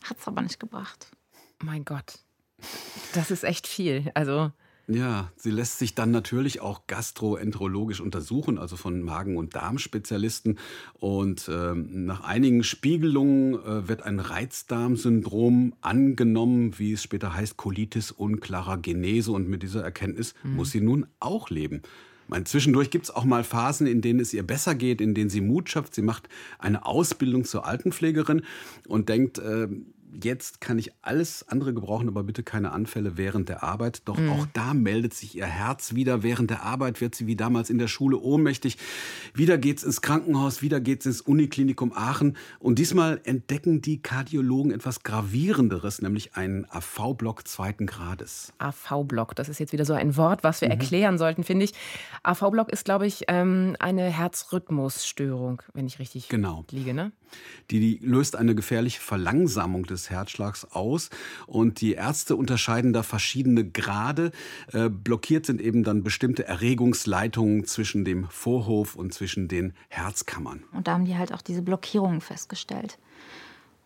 Hat 0.04 0.18
es 0.18 0.28
aber 0.28 0.42
nicht 0.42 0.60
gebracht. 0.60 1.08
Mein 1.62 1.84
Gott, 1.84 2.18
das 3.14 3.30
ist 3.30 3.44
echt 3.44 3.66
viel. 3.66 4.10
Also 4.14 4.52
ja, 4.86 5.32
sie 5.36 5.50
lässt 5.50 5.78
sich 5.78 5.94
dann 5.94 6.10
natürlich 6.10 6.60
auch 6.60 6.86
gastroenterologisch 6.86 8.00
untersuchen, 8.00 8.58
also 8.58 8.76
von 8.76 9.00
Magen- 9.00 9.38
und 9.38 9.54
Darmspezialisten. 9.54 10.58
Und 10.92 11.48
ähm, 11.50 12.04
nach 12.04 12.22
einigen 12.22 12.62
Spiegelungen 12.62 13.54
äh, 13.54 13.88
wird 13.88 14.02
ein 14.02 14.20
Reizdarmsyndrom 14.20 15.74
angenommen, 15.80 16.78
wie 16.78 16.92
es 16.92 17.02
später 17.02 17.34
heißt, 17.34 17.56
Colitis 17.56 18.10
unklarer 18.10 18.76
Genese. 18.76 19.32
Und 19.32 19.48
mit 19.48 19.62
dieser 19.62 19.82
Erkenntnis 19.82 20.34
mhm. 20.42 20.56
muss 20.56 20.70
sie 20.70 20.82
nun 20.82 21.06
auch 21.18 21.48
leben. 21.48 21.80
Mein, 22.28 22.46
zwischendurch 22.46 22.90
gibt 22.90 23.04
es 23.04 23.10
auch 23.10 23.24
mal 23.24 23.44
Phasen, 23.44 23.86
in 23.86 24.00
denen 24.00 24.20
es 24.20 24.32
ihr 24.32 24.46
besser 24.46 24.74
geht, 24.74 25.00
in 25.00 25.14
denen 25.14 25.30
sie 25.30 25.40
Mut 25.40 25.68
schafft. 25.70 25.94
Sie 25.94 26.02
macht 26.02 26.28
eine 26.58 26.84
Ausbildung 26.84 27.44
zur 27.44 27.66
Altenpflegerin 27.66 28.42
und 28.86 29.08
denkt, 29.08 29.38
äh, 29.38 29.68
jetzt 30.22 30.60
kann 30.60 30.78
ich 30.78 30.92
alles 31.02 31.48
andere 31.48 31.74
gebrauchen, 31.74 32.08
aber 32.08 32.22
bitte 32.22 32.42
keine 32.42 32.72
Anfälle 32.72 33.16
während 33.16 33.48
der 33.48 33.62
Arbeit. 33.62 34.02
Doch 34.06 34.18
mhm. 34.18 34.30
auch 34.30 34.46
da 34.52 34.74
meldet 34.74 35.14
sich 35.14 35.36
ihr 35.36 35.46
Herz 35.46 35.94
wieder. 35.94 36.22
Während 36.22 36.50
der 36.50 36.62
Arbeit 36.62 37.00
wird 37.00 37.14
sie 37.14 37.26
wie 37.26 37.36
damals 37.36 37.70
in 37.70 37.78
der 37.78 37.88
Schule 37.88 38.18
ohnmächtig. 38.18 38.78
Wieder 39.34 39.58
geht's 39.58 39.82
ins 39.82 40.00
Krankenhaus, 40.00 40.62
wieder 40.62 40.80
geht's 40.80 41.06
ins 41.06 41.20
Uniklinikum 41.20 41.92
Aachen. 41.92 42.36
Und 42.58 42.78
diesmal 42.78 43.20
entdecken 43.24 43.80
die 43.80 44.00
Kardiologen 44.00 44.72
etwas 44.72 45.02
Gravierenderes, 45.02 46.02
nämlich 46.02 46.36
einen 46.36 46.66
AV-Block 46.70 47.46
zweiten 47.46 47.86
Grades. 47.86 48.52
AV-Block, 48.58 49.34
das 49.34 49.48
ist 49.48 49.58
jetzt 49.58 49.72
wieder 49.72 49.84
so 49.84 49.94
ein 49.94 50.16
Wort, 50.16 50.44
was 50.44 50.60
wir 50.60 50.68
mhm. 50.68 50.72
erklären 50.72 51.18
sollten, 51.18 51.44
finde 51.44 51.64
ich. 51.64 51.72
AV-Block 52.22 52.70
ist, 52.72 52.84
glaube 52.84 53.06
ich, 53.06 53.24
ähm, 53.28 53.76
eine 53.78 54.04
Herzrhythmusstörung, 54.04 55.62
wenn 55.72 55.86
ich 55.86 55.98
richtig 55.98 56.28
genau. 56.28 56.64
liege, 56.70 56.94
ne? 56.94 57.12
Die, 57.70 57.98
löst 58.02 58.36
eine 58.36 58.54
gefährliche 58.54 59.00
Verlangsamung 59.00 59.84
des 59.84 60.10
Herzschlags 60.10 60.64
aus. 60.72 61.10
Und 61.46 61.80
die 61.80 61.92
Ärzte 61.92 62.36
unterscheiden 62.36 62.92
da 62.92 63.02
verschiedene 63.02 63.68
Grade. 63.68 64.32
Äh, 64.72 64.90
blockiert 64.90 65.46
sind 65.46 65.60
eben 65.60 65.82
dann 65.84 66.02
bestimmte 66.02 66.46
Erregungsleitungen 66.46 67.64
zwischen 67.64 68.04
dem 68.04 68.28
Vorhof 68.28 68.96
und 68.96 69.14
zwischen 69.14 69.48
den 69.48 69.72
Herzkammern. 69.88 70.64
Und 70.72 70.88
da 70.88 70.92
haben 70.92 71.04
die 71.04 71.16
halt 71.16 71.32
auch 71.32 71.42
diese 71.42 71.62
Blockierungen 71.62 72.20
festgestellt. 72.20 72.98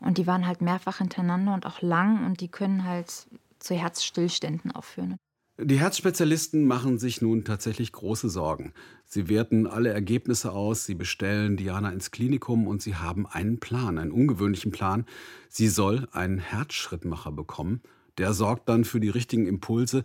Und 0.00 0.18
die 0.18 0.26
waren 0.26 0.46
halt 0.46 0.60
mehrfach 0.60 0.98
hintereinander 0.98 1.54
und 1.54 1.66
auch 1.66 1.82
lang 1.82 2.24
und 2.24 2.40
die 2.40 2.48
können 2.48 2.84
halt 2.84 3.26
zu 3.58 3.74
Herzstillständen 3.74 4.70
aufführen. 4.70 5.16
Die 5.60 5.80
Herzspezialisten 5.80 6.68
machen 6.68 6.98
sich 6.98 7.20
nun 7.20 7.44
tatsächlich 7.44 7.90
große 7.90 8.28
Sorgen. 8.28 8.72
Sie 9.06 9.28
werten 9.28 9.66
alle 9.66 9.88
Ergebnisse 9.88 10.52
aus, 10.52 10.86
sie 10.86 10.94
bestellen 10.94 11.56
Diana 11.56 11.90
ins 11.90 12.12
Klinikum 12.12 12.68
und 12.68 12.80
sie 12.80 12.94
haben 12.94 13.26
einen 13.26 13.58
Plan, 13.58 13.98
einen 13.98 14.12
ungewöhnlichen 14.12 14.70
Plan. 14.70 15.04
Sie 15.48 15.66
soll 15.66 16.06
einen 16.12 16.38
Herzschrittmacher 16.38 17.32
bekommen. 17.32 17.82
der 18.18 18.32
sorgt 18.34 18.68
dann 18.68 18.84
für 18.84 18.98
die 18.98 19.10
richtigen 19.10 19.46
Impulse, 19.46 20.02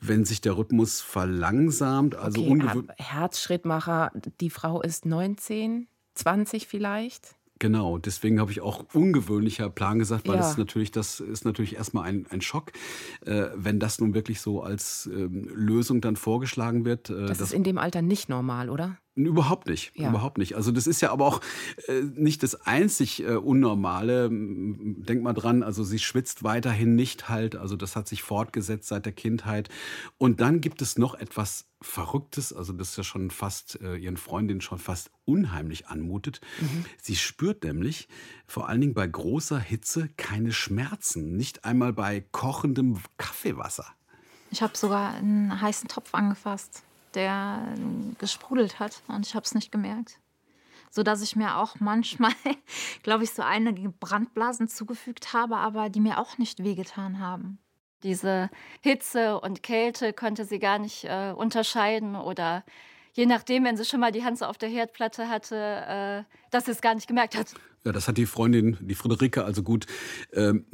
wenn 0.00 0.24
sich 0.24 0.40
der 0.40 0.56
Rhythmus 0.56 1.00
verlangsamt. 1.00 2.14
Also 2.14 2.44
okay, 2.44 2.82
Herzschrittmacher, 2.96 4.12
die 4.40 4.50
Frau 4.50 4.82
ist 4.82 5.04
19, 5.04 5.88
20 6.14 6.66
vielleicht? 6.68 7.35
Genau, 7.58 7.96
deswegen 7.96 8.38
habe 8.38 8.52
ich 8.52 8.60
auch 8.60 8.84
ungewöhnlicher 8.92 9.70
Plan 9.70 9.98
gesagt, 9.98 10.28
weil 10.28 10.34
ja. 10.34 10.42
das 10.42 10.58
natürlich, 10.58 10.90
das 10.90 11.20
ist 11.20 11.46
natürlich 11.46 11.76
erstmal 11.76 12.04
ein, 12.04 12.26
ein 12.30 12.42
Schock, 12.42 12.72
äh, 13.24 13.46
wenn 13.54 13.80
das 13.80 13.98
nun 13.98 14.12
wirklich 14.12 14.42
so 14.42 14.62
als 14.62 15.08
ähm, 15.10 15.48
Lösung 15.54 16.02
dann 16.02 16.16
vorgeschlagen 16.16 16.84
wird. 16.84 17.08
Äh, 17.08 17.26
das 17.26 17.40
ist 17.40 17.54
in 17.54 17.64
dem 17.64 17.78
Alter 17.78 18.02
nicht 18.02 18.28
normal, 18.28 18.68
oder? 18.68 18.98
Überhaupt 19.16 19.66
nicht, 19.66 19.92
ja. 19.94 20.10
überhaupt 20.10 20.36
nicht. 20.36 20.56
Also 20.56 20.70
das 20.70 20.86
ist 20.86 21.00
ja 21.00 21.10
aber 21.10 21.24
auch 21.24 21.40
äh, 21.88 22.02
nicht 22.02 22.42
das 22.42 22.66
einzig 22.66 23.22
äh, 23.22 23.36
Unnormale. 23.36 24.28
Denk 24.30 25.22
mal 25.22 25.32
dran, 25.32 25.62
also 25.62 25.84
sie 25.84 25.98
schwitzt 25.98 26.44
weiterhin 26.44 26.94
nicht 26.94 27.30
halt, 27.30 27.56
also 27.56 27.76
das 27.76 27.96
hat 27.96 28.08
sich 28.08 28.22
fortgesetzt 28.22 28.88
seit 28.88 29.06
der 29.06 29.14
Kindheit. 29.14 29.70
Und 30.18 30.42
dann 30.42 30.60
gibt 30.60 30.82
es 30.82 30.98
noch 30.98 31.14
etwas 31.14 31.64
Verrücktes, 31.80 32.52
also 32.52 32.74
das 32.74 32.90
ist 32.90 32.96
ja 32.98 33.04
schon 33.04 33.30
fast 33.30 33.80
äh, 33.80 33.96
ihren 33.96 34.18
Freundinnen 34.18 34.60
schon 34.60 34.78
fast 34.78 35.10
unheimlich 35.24 35.88
anmutet. 35.88 36.42
Mhm. 36.60 36.84
Sie 37.00 37.16
spürt 37.16 37.64
nämlich 37.64 38.08
vor 38.46 38.68
allen 38.68 38.82
Dingen 38.82 38.94
bei 38.94 39.06
großer 39.06 39.58
Hitze 39.58 40.10
keine 40.18 40.52
Schmerzen, 40.52 41.38
nicht 41.38 41.64
einmal 41.64 41.94
bei 41.94 42.22
kochendem 42.32 42.98
Kaffeewasser. 43.16 43.86
Ich 44.50 44.60
habe 44.60 44.76
sogar 44.76 45.14
einen 45.14 45.58
heißen 45.58 45.88
Topf 45.88 46.12
angefasst 46.12 46.82
der 47.16 47.74
gesprudelt 48.18 48.78
hat 48.78 49.02
und 49.08 49.26
ich 49.26 49.34
habe 49.34 49.44
es 49.44 49.54
nicht 49.54 49.72
gemerkt. 49.72 50.20
So 50.90 51.02
dass 51.02 51.22
ich 51.22 51.34
mir 51.34 51.56
auch 51.56 51.76
manchmal, 51.80 52.32
glaube 53.02 53.24
ich, 53.24 53.32
so 53.32 53.42
einige 53.42 53.88
Brandblasen 53.88 54.68
zugefügt 54.68 55.32
habe, 55.32 55.56
aber 55.56 55.90
die 55.90 56.00
mir 56.00 56.18
auch 56.18 56.38
nicht 56.38 56.62
wehgetan 56.62 57.18
haben. 57.18 57.58
Diese 58.02 58.50
Hitze 58.82 59.40
und 59.40 59.62
Kälte 59.62 60.12
konnte 60.12 60.44
sie 60.44 60.58
gar 60.58 60.78
nicht 60.78 61.04
äh, 61.04 61.32
unterscheiden 61.32 62.14
oder 62.14 62.62
je 63.14 63.26
nachdem, 63.26 63.64
wenn 63.64 63.76
sie 63.76 63.84
schon 63.84 64.00
mal 64.00 64.12
die 64.12 64.22
Hand 64.22 64.38
so 64.38 64.44
auf 64.44 64.58
der 64.58 64.68
Herdplatte 64.68 65.28
hatte, 65.28 65.56
äh, 65.56 66.50
dass 66.50 66.66
sie 66.66 66.70
es 66.70 66.80
gar 66.80 66.94
nicht 66.94 67.08
gemerkt 67.08 67.36
hat. 67.36 67.54
Ja, 67.84 67.92
das 67.92 68.08
hat 68.08 68.18
die 68.18 68.26
Freundin, 68.26 68.76
die 68.80 68.96
Friederike, 68.96 69.44
also 69.44 69.62
gut, 69.62 69.86
ähm, 70.32 70.66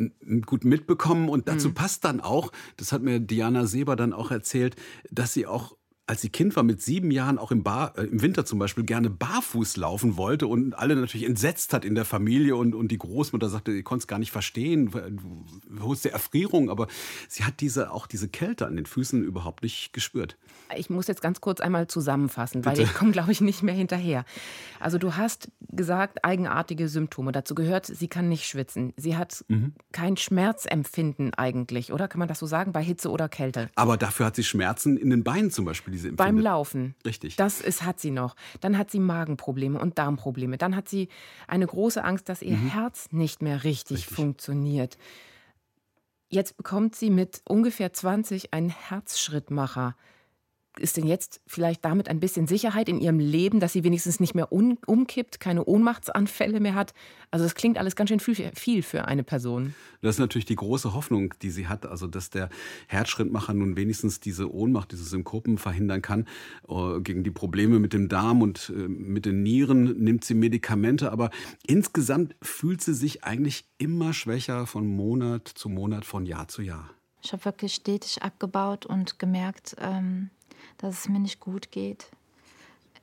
gut 0.47 0.65
mitbekommen. 0.65 1.29
Und 1.29 1.47
dazu 1.47 1.69
mhm. 1.69 1.75
passt 1.75 2.05
dann 2.05 2.21
auch, 2.21 2.51
das 2.79 2.91
hat 2.91 3.03
mir 3.03 3.21
Diana 3.21 3.67
Seber 3.67 3.97
dann 3.97 4.13
auch 4.13 4.31
erzählt, 4.31 4.77
dass 5.11 5.33
sie 5.33 5.47
auch 5.47 5.77
als 6.07 6.21
sie 6.21 6.31
Kind 6.31 6.57
war, 6.57 6.65
mit 6.65 6.83
sieben 6.83 7.11
Jahren 7.11 7.39
auch 7.39 7.53
im, 7.53 7.63
Bar, 7.63 7.97
äh, 7.97 8.03
im 8.03 8.23
Winter 8.23 8.45
zum 8.45 8.59
Beispiel 8.59 8.85
gerne 8.85 9.09
barfuß 9.09 9.77
laufen 9.77 10.17
wollte 10.17 10.47
und 10.49 10.75
alle 10.75 10.97
natürlich 10.97 11.27
entsetzt 11.27 11.73
hat 11.73 11.85
in 11.85 11.95
der 11.95 12.05
Familie 12.05 12.57
und, 12.57 12.75
und 12.75 12.89
die 12.89 12.99
Großmutter 12.99 13.49
sagte, 13.49 13.73
sie 13.73 13.83
konnte 13.83 14.03
es 14.03 14.07
gar 14.09 14.19
nicht 14.19 14.33
verstehen, 14.33 14.91
wo 15.69 15.93
ist 15.93 16.05
der 16.05 16.13
Erfrierung, 16.13 16.71
aber 16.71 16.89
sie 17.29 17.45
hat 17.45 17.61
diese, 17.61 17.93
auch 17.93 18.07
diese 18.07 18.29
Kälte 18.29 18.67
an 18.67 18.77
den 18.77 18.87
Füßen 18.87 19.23
überhaupt 19.23 19.63
nicht 19.63 19.93
gespürt. 19.93 20.37
Ich 20.77 20.91
muss 20.91 21.07
jetzt 21.07 21.23
ganz 21.23 21.41
kurz 21.41 21.61
einmal 21.61 21.87
zusammenfassen, 21.87 22.63
Bitte. 22.63 22.79
weil 22.79 22.85
ich 22.85 22.95
komme, 22.95 23.13
glaube 23.13 23.31
ich, 23.31 23.41
nicht 23.41 23.63
mehr 23.63 23.75
hinterher. 23.75 24.25
Also 24.81 24.99
du 24.99 25.17
hast 25.17 25.51
gesagt, 25.69 26.25
eigenartige 26.25 26.89
Symptome. 26.89 27.31
Dazu 27.31 27.55
gehört, 27.55 27.87
sie 27.87 28.09
kann 28.09 28.29
nicht 28.29 28.47
schwitzen. 28.47 28.93
Sie 28.97 29.17
hat 29.17 29.45
mhm. 29.49 29.75
kein 29.93 30.17
Schmerzempfinden 30.17 31.35
eigentlich, 31.35 31.93
oder? 31.93 32.09
Kann 32.09 32.19
man 32.19 32.29
das 32.29 32.41
so 32.41 32.47
sagen, 32.47 32.73
bei 32.73 32.83
Hitze 32.83 33.11
oder 33.11 33.29
Kälte? 33.29 33.71
Aber 33.77 33.97
dafür 33.97 34.27
hat 34.27 34.37
sie 34.37 34.45
Schmerzen 34.45 34.97
in 34.97 35.11
den 35.11 35.23
Beinen 35.23 35.51
zum 35.51 35.65
Beispiel 35.65 35.93
diese 36.03 36.17
Beim 36.17 36.39
Laufen. 36.39 36.95
Richtig. 37.05 37.37
Das 37.37 37.61
ist, 37.61 37.83
hat 37.85 38.01
sie 38.01 38.11
noch. 38.11 38.35
Dann 38.61 38.79
hat 38.79 38.91
sie 38.91 38.99
Magenprobleme 38.99 39.79
und 39.79 39.99
Darmprobleme. 39.99 40.59
Dann 40.59 40.77
hat 40.77 40.89
sie 40.89 41.09
eine 41.47 41.67
große 41.67 42.03
Angst, 42.03 42.29
dass 42.29 42.43
ihr 42.43 42.57
mhm. 42.57 42.69
Herz 42.69 43.09
nicht 43.11 43.43
mehr 43.43 43.65
richtig, 43.65 43.99
richtig 43.99 44.15
funktioniert. 44.15 44.99
Jetzt 46.29 46.57
bekommt 46.57 46.97
sie 46.97 47.11
mit 47.11 47.43
ungefähr 47.47 47.93
20 47.93 48.55
einen 48.55 48.71
Herzschrittmacher 48.71 49.97
ist 50.79 50.97
denn 50.97 51.07
jetzt 51.07 51.41
vielleicht 51.47 51.85
damit 51.85 52.09
ein 52.09 52.21
bisschen 52.21 52.47
Sicherheit 52.47 52.89
in 52.89 53.01
ihrem 53.01 53.19
Leben, 53.19 53.61
dass 53.61 53.73
sie 53.73 53.85
wenigstens 53.85 54.21
nicht 54.21 54.35
mehr 54.35 54.53
umkippt, 54.53 55.41
keine 55.41 55.65
Ohnmachtsanfälle 55.65 56.61
mehr 56.61 56.75
hat? 56.75 56.95
Also 57.31 57.45
das 57.45 57.55
klingt 57.55 57.79
alles 57.79 57.97
ganz 57.97 58.09
schön 58.09 58.21
viel 58.21 58.83
für 58.83 59.05
eine 59.07 59.23
Person. 59.23 59.75
Das 60.01 60.17
ist 60.17 60.19
natürlich 60.19 60.47
die 60.47 60.57
große 60.57 60.95
Hoffnung, 60.95 61.35
die 61.43 61.51
sie 61.51 61.69
hat, 61.69 61.87
also 61.87 62.07
dass 62.07 62.31
der 62.31 62.49
Herzschrittmacher 62.89 63.55
nun 63.55 63.77
wenigstens 63.77 64.21
diese 64.21 64.53
Ohnmacht, 64.53 64.93
diese 64.93 65.05
Synkopen 65.05 65.59
verhindern 65.59 66.03
kann. 66.03 66.27
Äh, 66.69 67.01
gegen 67.01 67.23
die 67.23 67.31
Probleme 67.31 67.79
mit 67.79 67.93
dem 67.93 68.09
Darm 68.09 68.43
und 68.43 68.73
äh, 68.75 68.89
mit 68.89 69.27
den 69.27 69.43
Nieren 69.43 70.03
nimmt 70.03 70.25
sie 70.25 70.35
Medikamente, 70.35 71.13
aber 71.13 71.31
insgesamt 71.67 72.35
fühlt 72.43 72.83
sie 72.83 72.95
sich 72.95 73.25
eigentlich 73.25 73.65
immer 73.79 74.13
schwächer 74.13 74.67
von 74.67 74.87
Monat 74.87 75.49
zu 75.49 75.69
Monat, 75.69 76.05
von 76.05 76.27
Jahr 76.27 76.49
zu 76.49 76.63
Jahr. 76.63 76.91
Ich 77.25 77.33
habe 77.33 77.45
wirklich 77.45 77.75
stetig 77.75 78.23
abgebaut 78.23 78.85
und 78.85 79.19
gemerkt, 79.19 79.77
ähm 79.81 80.31
dass 80.83 81.01
es 81.01 81.09
mir 81.09 81.21
nicht 81.21 81.41
gut 81.41 81.71
geht. 81.71 82.11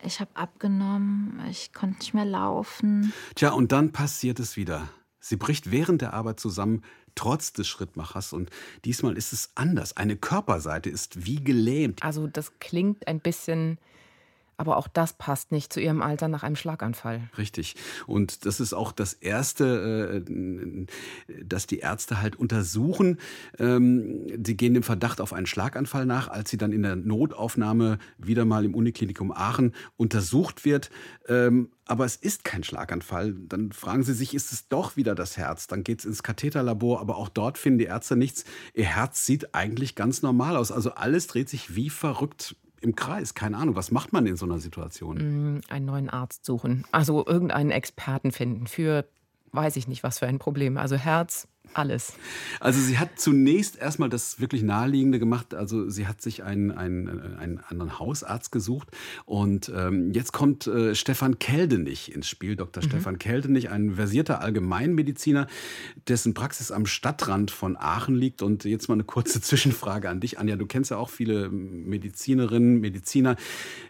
Ich 0.03 0.19
habe 0.19 0.31
abgenommen, 0.33 1.41
ich 1.49 1.73
konnte 1.73 1.99
nicht 1.99 2.13
mehr 2.13 2.25
laufen. 2.25 3.11
Tja, 3.35 3.51
und 3.51 3.71
dann 3.71 3.91
passiert 3.91 4.39
es 4.39 4.55
wieder. 4.55 4.87
Sie 5.19 5.35
bricht 5.35 5.71
während 5.71 6.01
der 6.01 6.13
Arbeit 6.13 6.39
zusammen, 6.39 6.83
trotz 7.15 7.51
des 7.51 7.67
Schrittmachers. 7.67 8.31
Und 8.31 8.49
diesmal 8.85 9.17
ist 9.17 9.33
es 9.33 9.51
anders. 9.55 9.97
Eine 9.97 10.15
Körperseite 10.15 10.89
ist 10.89 11.25
wie 11.25 11.43
gelähmt. 11.43 12.03
Also 12.03 12.27
das 12.27 12.59
klingt 12.59 13.07
ein 13.07 13.19
bisschen 13.19 13.77
aber 14.59 14.75
auch 14.75 14.89
das 14.89 15.13
passt 15.13 15.53
nicht 15.53 15.71
zu 15.71 15.79
ihrem 15.79 16.01
Alter 16.01 16.27
nach 16.27 16.43
einem 16.43 16.57
Schlaganfall. 16.57 17.21
Richtig. 17.37 17.77
Und 18.07 18.45
das 18.45 18.59
ist 18.59 18.73
auch 18.73 18.91
das 18.91 19.13
Erste, 19.13 20.25
äh, 20.27 20.85
dass 21.45 21.65
die 21.65 21.79
Ärzte 21.79 22.21
halt 22.21 22.35
untersuchen. 22.35 23.19
Ähm, 23.57 24.27
sie 24.45 24.57
gehen 24.57 24.73
dem 24.73 24.83
Verdacht 24.83 25.21
auf 25.21 25.31
einen 25.31 25.45
Schlaganfall 25.45 26.05
nach, 26.05 26.27
als 26.27 26.49
sie 26.49 26.57
dann 26.57 26.73
in 26.73 26.83
der 26.83 26.97
Notaufnahme 26.97 27.99
wieder 28.17 28.43
mal 28.43 28.65
im 28.65 28.75
Uniklinikum 28.75 29.31
Aachen 29.31 29.73
untersucht 29.95 30.65
wird. 30.65 30.89
Ähm, 31.29 31.69
aber 31.85 32.03
es 32.03 32.17
ist 32.17 32.43
kein 32.43 32.65
Schlaganfall. 32.65 33.35
Dann 33.47 33.71
fragen 33.71 34.03
sie 34.03 34.13
sich, 34.13 34.33
ist 34.33 34.51
es 34.51 34.67
doch 34.67 34.97
wieder 34.97 35.15
das 35.15 35.37
Herz? 35.37 35.67
Dann 35.67 35.85
geht 35.85 35.99
es 35.99 36.05
ins 36.05 36.21
Katheterlabor, 36.21 36.99
aber 36.99 37.15
auch 37.15 37.29
dort 37.29 37.57
finden 37.57 37.79
die 37.79 37.85
Ärzte 37.85 38.17
nichts. 38.17 38.43
Ihr 38.73 38.85
Herz 38.85 39.25
sieht 39.25 39.55
eigentlich 39.55 39.95
ganz 39.95 40.21
normal 40.21 40.57
aus. 40.57 40.73
Also 40.73 40.91
alles 40.91 41.27
dreht 41.27 41.47
sich 41.47 41.77
wie 41.77 41.89
verrückt 41.89 42.57
im 42.81 42.95
Kreis. 42.95 43.33
Keine 43.33 43.57
Ahnung, 43.57 43.75
was 43.75 43.91
macht 43.91 44.13
man 44.13 44.25
in 44.25 44.37
so 44.37 44.45
einer 44.45 44.59
Situation? 44.59 45.55
Mm, 45.57 45.61
einen 45.69 45.85
neuen 45.85 46.09
Arzt 46.09 46.45
suchen. 46.45 46.85
Also 46.91 47.25
irgendeinen 47.25 47.71
Experten 47.71 48.31
finden 48.31 48.67
für, 48.67 49.05
weiß 49.51 49.75
ich 49.75 49.87
nicht, 49.87 50.03
was 50.03 50.19
für 50.19 50.27
ein 50.27 50.39
Problem. 50.39 50.77
Also 50.77 50.95
Herz, 50.95 51.47
alles. 51.73 52.13
Also 52.59 52.79
sie 52.79 52.97
hat 52.97 53.19
zunächst 53.19 53.77
erstmal 53.77 54.09
das 54.09 54.39
wirklich 54.39 54.63
Naheliegende 54.63 55.19
gemacht. 55.19 55.53
Also 55.53 55.89
sie 55.89 56.07
hat 56.07 56.21
sich 56.21 56.43
einen, 56.43 56.71
einen, 56.71 57.35
einen 57.37 57.59
anderen 57.59 57.99
Hausarzt 57.99 58.51
gesucht. 58.51 58.89
Und 59.25 59.71
ähm, 59.75 60.11
jetzt 60.13 60.33
kommt 60.33 60.67
äh, 60.67 60.95
Stefan 60.95 61.39
Keldenich 61.39 62.13
ins 62.13 62.27
Spiel. 62.27 62.55
Dr. 62.55 62.83
Mhm. 62.83 62.87
Stefan 62.87 63.19
Keldenich, 63.19 63.69
ein 63.69 63.95
versierter 63.95 64.41
Allgemeinmediziner, 64.41 65.47
dessen 66.07 66.33
Praxis 66.33 66.71
am 66.71 66.85
Stadtrand 66.85 67.51
von 67.51 67.77
Aachen 67.77 68.15
liegt. 68.15 68.41
Und 68.41 68.65
jetzt 68.65 68.87
mal 68.87 68.95
eine 68.95 69.03
kurze 69.03 69.41
Zwischenfrage 69.49 70.09
an 70.09 70.19
dich, 70.19 70.39
Anja. 70.39 70.55
Du 70.55 70.65
kennst 70.65 70.91
ja 70.91 70.97
auch 70.97 71.09
viele 71.09 71.49
Medizinerinnen, 71.49 72.79
Mediziner. 72.79 73.35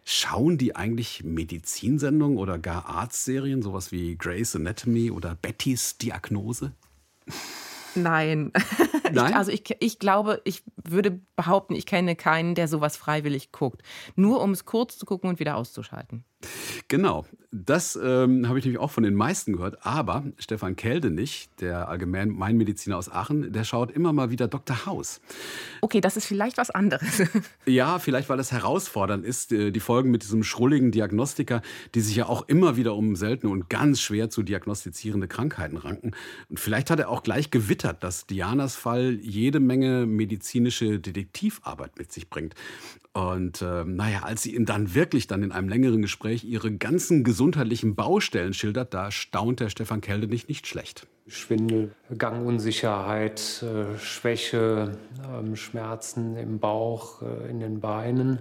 Schauen 0.03 0.57
die 0.57 0.75
eigentlich 0.75 1.24
Medizinsendungen 1.24 2.38
oder 2.38 2.57
gar 2.59 2.88
Arztserien, 2.88 3.62
sowas 3.62 3.91
wie 3.91 4.15
Grey's 4.17 4.55
Anatomy 4.55 5.12
oder 5.12 5.36
Bettys 5.41 5.98
Diagnose? 5.98 6.74
Nein. 7.96 8.51
Nein? 9.12 9.31
Ich, 9.31 9.36
also 9.36 9.51
ich, 9.51 9.63
ich 9.79 10.00
glaube, 10.00 10.41
ich 10.43 10.63
würde 10.75 11.19
behaupten, 11.36 11.75
ich 11.75 11.86
kenne 11.86 12.15
keinen, 12.15 12.55
der 12.55 12.67
sowas 12.67 12.98
freiwillig 12.98 13.51
guckt. 13.51 13.81
Nur 14.15 14.41
um 14.41 14.51
es 14.51 14.65
kurz 14.65 14.98
zu 14.98 15.05
gucken 15.05 15.29
und 15.29 15.39
wieder 15.39 15.55
auszuschalten. 15.55 16.24
Genau, 16.88 17.25
das 17.51 18.00
ähm, 18.01 18.48
habe 18.48 18.60
ich 18.60 18.65
nämlich 18.65 18.79
auch 18.79 18.91
von 18.91 19.03
den 19.03 19.15
meisten 19.15 19.53
gehört. 19.53 19.86
Aber 19.86 20.24
Stefan 20.38 20.75
Keldenich, 20.75 21.50
der 21.60 21.89
Allgemeinmediziner 21.89 22.96
aus 22.96 23.12
Aachen, 23.12 23.51
der 23.51 23.63
schaut 23.63 23.91
immer 23.91 24.13
mal 24.13 24.29
wieder 24.29 24.48
Dr. 24.48 24.86
House. 24.86 25.19
Okay, 25.81 26.00
das 26.00 26.15
ist 26.15 26.25
vielleicht 26.25 26.58
was 26.58 26.69
anderes. 26.69 27.24
ja, 27.65 27.98
vielleicht, 27.98 28.29
weil 28.29 28.39
es 28.39 28.51
herausfordernd 28.51 29.25
ist. 29.25 29.51
Äh, 29.51 29.72
die 29.72 29.79
Folgen 29.79 30.12
mit 30.12 30.22
diesem 30.24 30.43
schrulligen 30.43 30.91
Diagnostiker, 30.91 31.62
die 31.96 32.01
sich 32.01 32.15
ja 32.15 32.27
auch 32.27 32.48
immer 32.48 32.77
wieder 32.77 32.96
um 32.96 33.15
seltene 33.15 33.51
und 33.51 33.69
ganz 33.69 34.00
schwer 34.00 34.29
zu 34.29 34.43
diagnostizierende 34.43 35.27
Krankheiten 35.27 35.77
ranken. 35.77 36.12
Und 36.50 36.60
vielleicht 36.60 36.91
hat 36.91 37.00
er 37.00 37.10
auch 37.10 37.24
gleich 37.24 37.50
gewittert, 37.50 38.03
dass 38.03 38.27
Dianas 38.27 38.75
Fall 38.75 39.17
jede 39.22 39.60
Menge 39.60 40.05
medizinische 40.05 41.00
Detektivarbeit 41.00 41.98
mit 41.98 42.12
sich 42.12 42.29
bringt. 42.29 42.53
Und 43.13 43.62
äh, 43.63 43.84
naja, 43.86 44.22
als 44.24 44.44
sie 44.44 44.56
ihn 44.56 44.66
dann 44.66 44.94
wirklich 44.94 45.25
dann 45.25 45.42
in 45.42 45.51
einem 45.51 45.68
längeren 45.68 46.01
Gespräch 46.01 46.44
ihre 46.44 46.72
ganzen 46.72 47.24
gesundheitlichen 47.24 47.96
Baustellen 47.96 48.54
schildert, 48.54 48.94
da 48.94 49.10
staunt 49.10 49.60
der 49.60 49.70
Stefan 49.70 50.01
Keldenich 50.01 50.48
nicht 50.48 50.68
schlecht. 50.68 51.08
Schwindel, 51.28 51.92
Gangunsicherheit, 52.16 53.63
äh, 53.63 53.98
Schwäche, 53.98 54.98
äh, 55.24 55.56
Schmerzen 55.56 56.38
im 56.38 56.60
Bauch, 56.60 57.22
äh, 57.22 57.50
in 57.50 57.60
den 57.60 57.80
Beinen. 57.80 58.39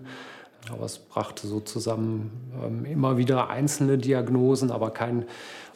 Aber 0.71 0.85
es 0.85 0.99
brachte 0.99 1.47
so 1.47 1.61
zusammen 1.61 2.31
ähm, 2.63 2.85
immer 2.85 3.17
wieder 3.17 3.49
einzelne 3.49 3.97
Diagnosen, 3.97 4.71
aber 4.71 4.91
kein 4.91 5.25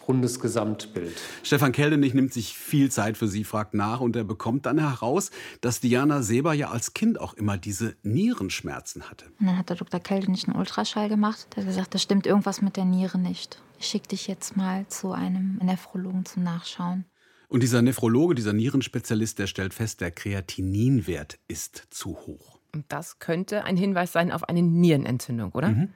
rundes 0.09 0.41
Gesamtbild. 0.41 1.15
Stefan 1.43 1.73
Keldenich 1.73 2.15
nimmt 2.15 2.33
sich 2.33 2.57
viel 2.57 2.91
Zeit 2.91 3.17
für 3.17 3.29
sie, 3.29 3.45
fragt 3.45 3.75
nach 3.75 4.01
und 4.01 4.17
er 4.17 4.25
bekommt 4.25 4.67
dann 4.67 4.79
heraus, 4.79 5.31
dass 5.61 5.81
Diana 5.81 6.23
Seber 6.23 6.53
ja 6.55 6.71
als 6.71 6.95
Kind 6.95 7.21
auch 7.21 7.35
immer 7.35 7.59
diese 7.59 7.97
Nierenschmerzen 8.03 9.09
hatte. 9.09 9.27
Und 9.41 9.47
dann 9.47 9.59
hat 9.59 9.71
der 9.71 9.77
Dr. 9.77 10.01
Keldenich 10.01 10.47
einen 10.49 10.57
Ultraschall 10.57 11.09
gemacht. 11.09 11.47
Der 11.55 11.63
hat 11.63 11.69
gesagt, 11.69 11.95
da 11.95 11.99
stimmt 11.99 12.27
irgendwas 12.27 12.63
mit 12.63 12.77
der 12.77 12.85
Niere 12.85 13.19
nicht. 13.19 13.61
Ich 13.79 13.87
schicke 13.87 14.09
dich 14.09 14.27
jetzt 14.27 14.57
mal 14.57 14.87
zu 14.89 15.13
einem 15.13 15.59
Nephrologen 15.63 16.25
zum 16.25 16.43
Nachschauen. 16.43 17.05
Und 17.49 17.63
dieser 17.63 17.83
Nephrologe, 17.83 18.35
dieser 18.35 18.55
Nierenspezialist, 18.55 19.39
der 19.39 19.47
stellt 19.47 19.75
fest, 19.75 20.01
der 20.01 20.11
Kreatininwert 20.11 21.39
ist 21.49 21.89
zu 21.91 22.17
hoch. 22.17 22.61
Und 22.75 22.87
das 22.89 23.19
könnte 23.19 23.65
ein 23.65 23.77
Hinweis 23.77 24.13
sein 24.13 24.33
auf 24.33 24.49
eine 24.49 24.63
Nierenentzündung, 24.63 25.53
oder? 25.53 25.69
Mhm. 25.69 25.89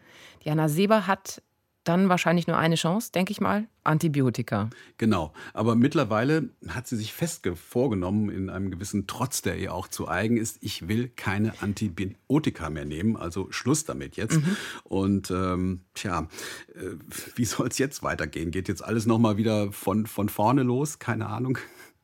Diana 0.45 0.69
Seber 0.69 1.07
hat 1.07 1.43
dann 1.89 2.09
wahrscheinlich 2.09 2.47
nur 2.47 2.59
eine 2.59 2.75
Chance, 2.75 3.13
denke 3.13 3.33
ich 3.33 3.41
mal, 3.41 3.69
Antibiotika. 3.85 4.71
Genau, 4.99 5.33
aber 5.55 5.77
mittlerweile 5.77 6.51
hat 6.69 6.89
sie 6.89 6.97
sich 6.97 7.13
fest 7.13 7.49
vorgenommen, 7.55 8.29
in 8.29 8.51
einem 8.51 8.71
gewissen 8.71 9.07
Trotz, 9.07 9.43
der 9.43 9.57
ihr 9.59 9.73
auch 9.73 9.89
zu 9.89 10.09
eigen 10.09 10.37
ist, 10.37 10.59
ich 10.61 10.89
will 10.89 11.09
keine 11.09 11.61
Antibiotika 11.63 12.71
mehr 12.71 12.85
nehmen, 12.85 13.17
also 13.17 13.51
Schluss 13.51 13.85
damit 13.85 14.17
jetzt. 14.17 14.37
Mhm. 14.37 14.57
Und 14.85 15.31
ähm, 15.31 15.81
tja, 15.95 16.29
äh, 16.75 16.97
wie 17.37 17.45
soll 17.45 17.69
es 17.69 17.79
jetzt 17.79 18.03
weitergehen? 18.03 18.51
Geht 18.51 18.69
jetzt 18.69 18.85
alles 18.85 19.07
nochmal 19.07 19.37
wieder 19.37 19.73
von, 19.73 20.07
von 20.07 20.29
vorne 20.29 20.63
los? 20.63 20.99
Keine 20.99 21.27
Ahnung. 21.29 21.59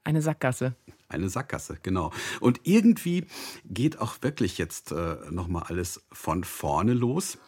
Eine 0.05 0.23
Sackgasse. 0.23 0.75
Eine 1.09 1.29
Sackgasse, 1.29 1.79
genau. 1.83 2.11
Und 2.41 2.61
irgendwie 2.65 3.27
geht 3.65 4.01
auch 4.01 4.17
wirklich 4.23 4.59
jetzt 4.59 4.93
äh, 4.93 5.17
nochmal 5.31 5.65
alles 5.65 6.03
von 6.11 6.43
vorne 6.43 6.95
los. 6.95 7.39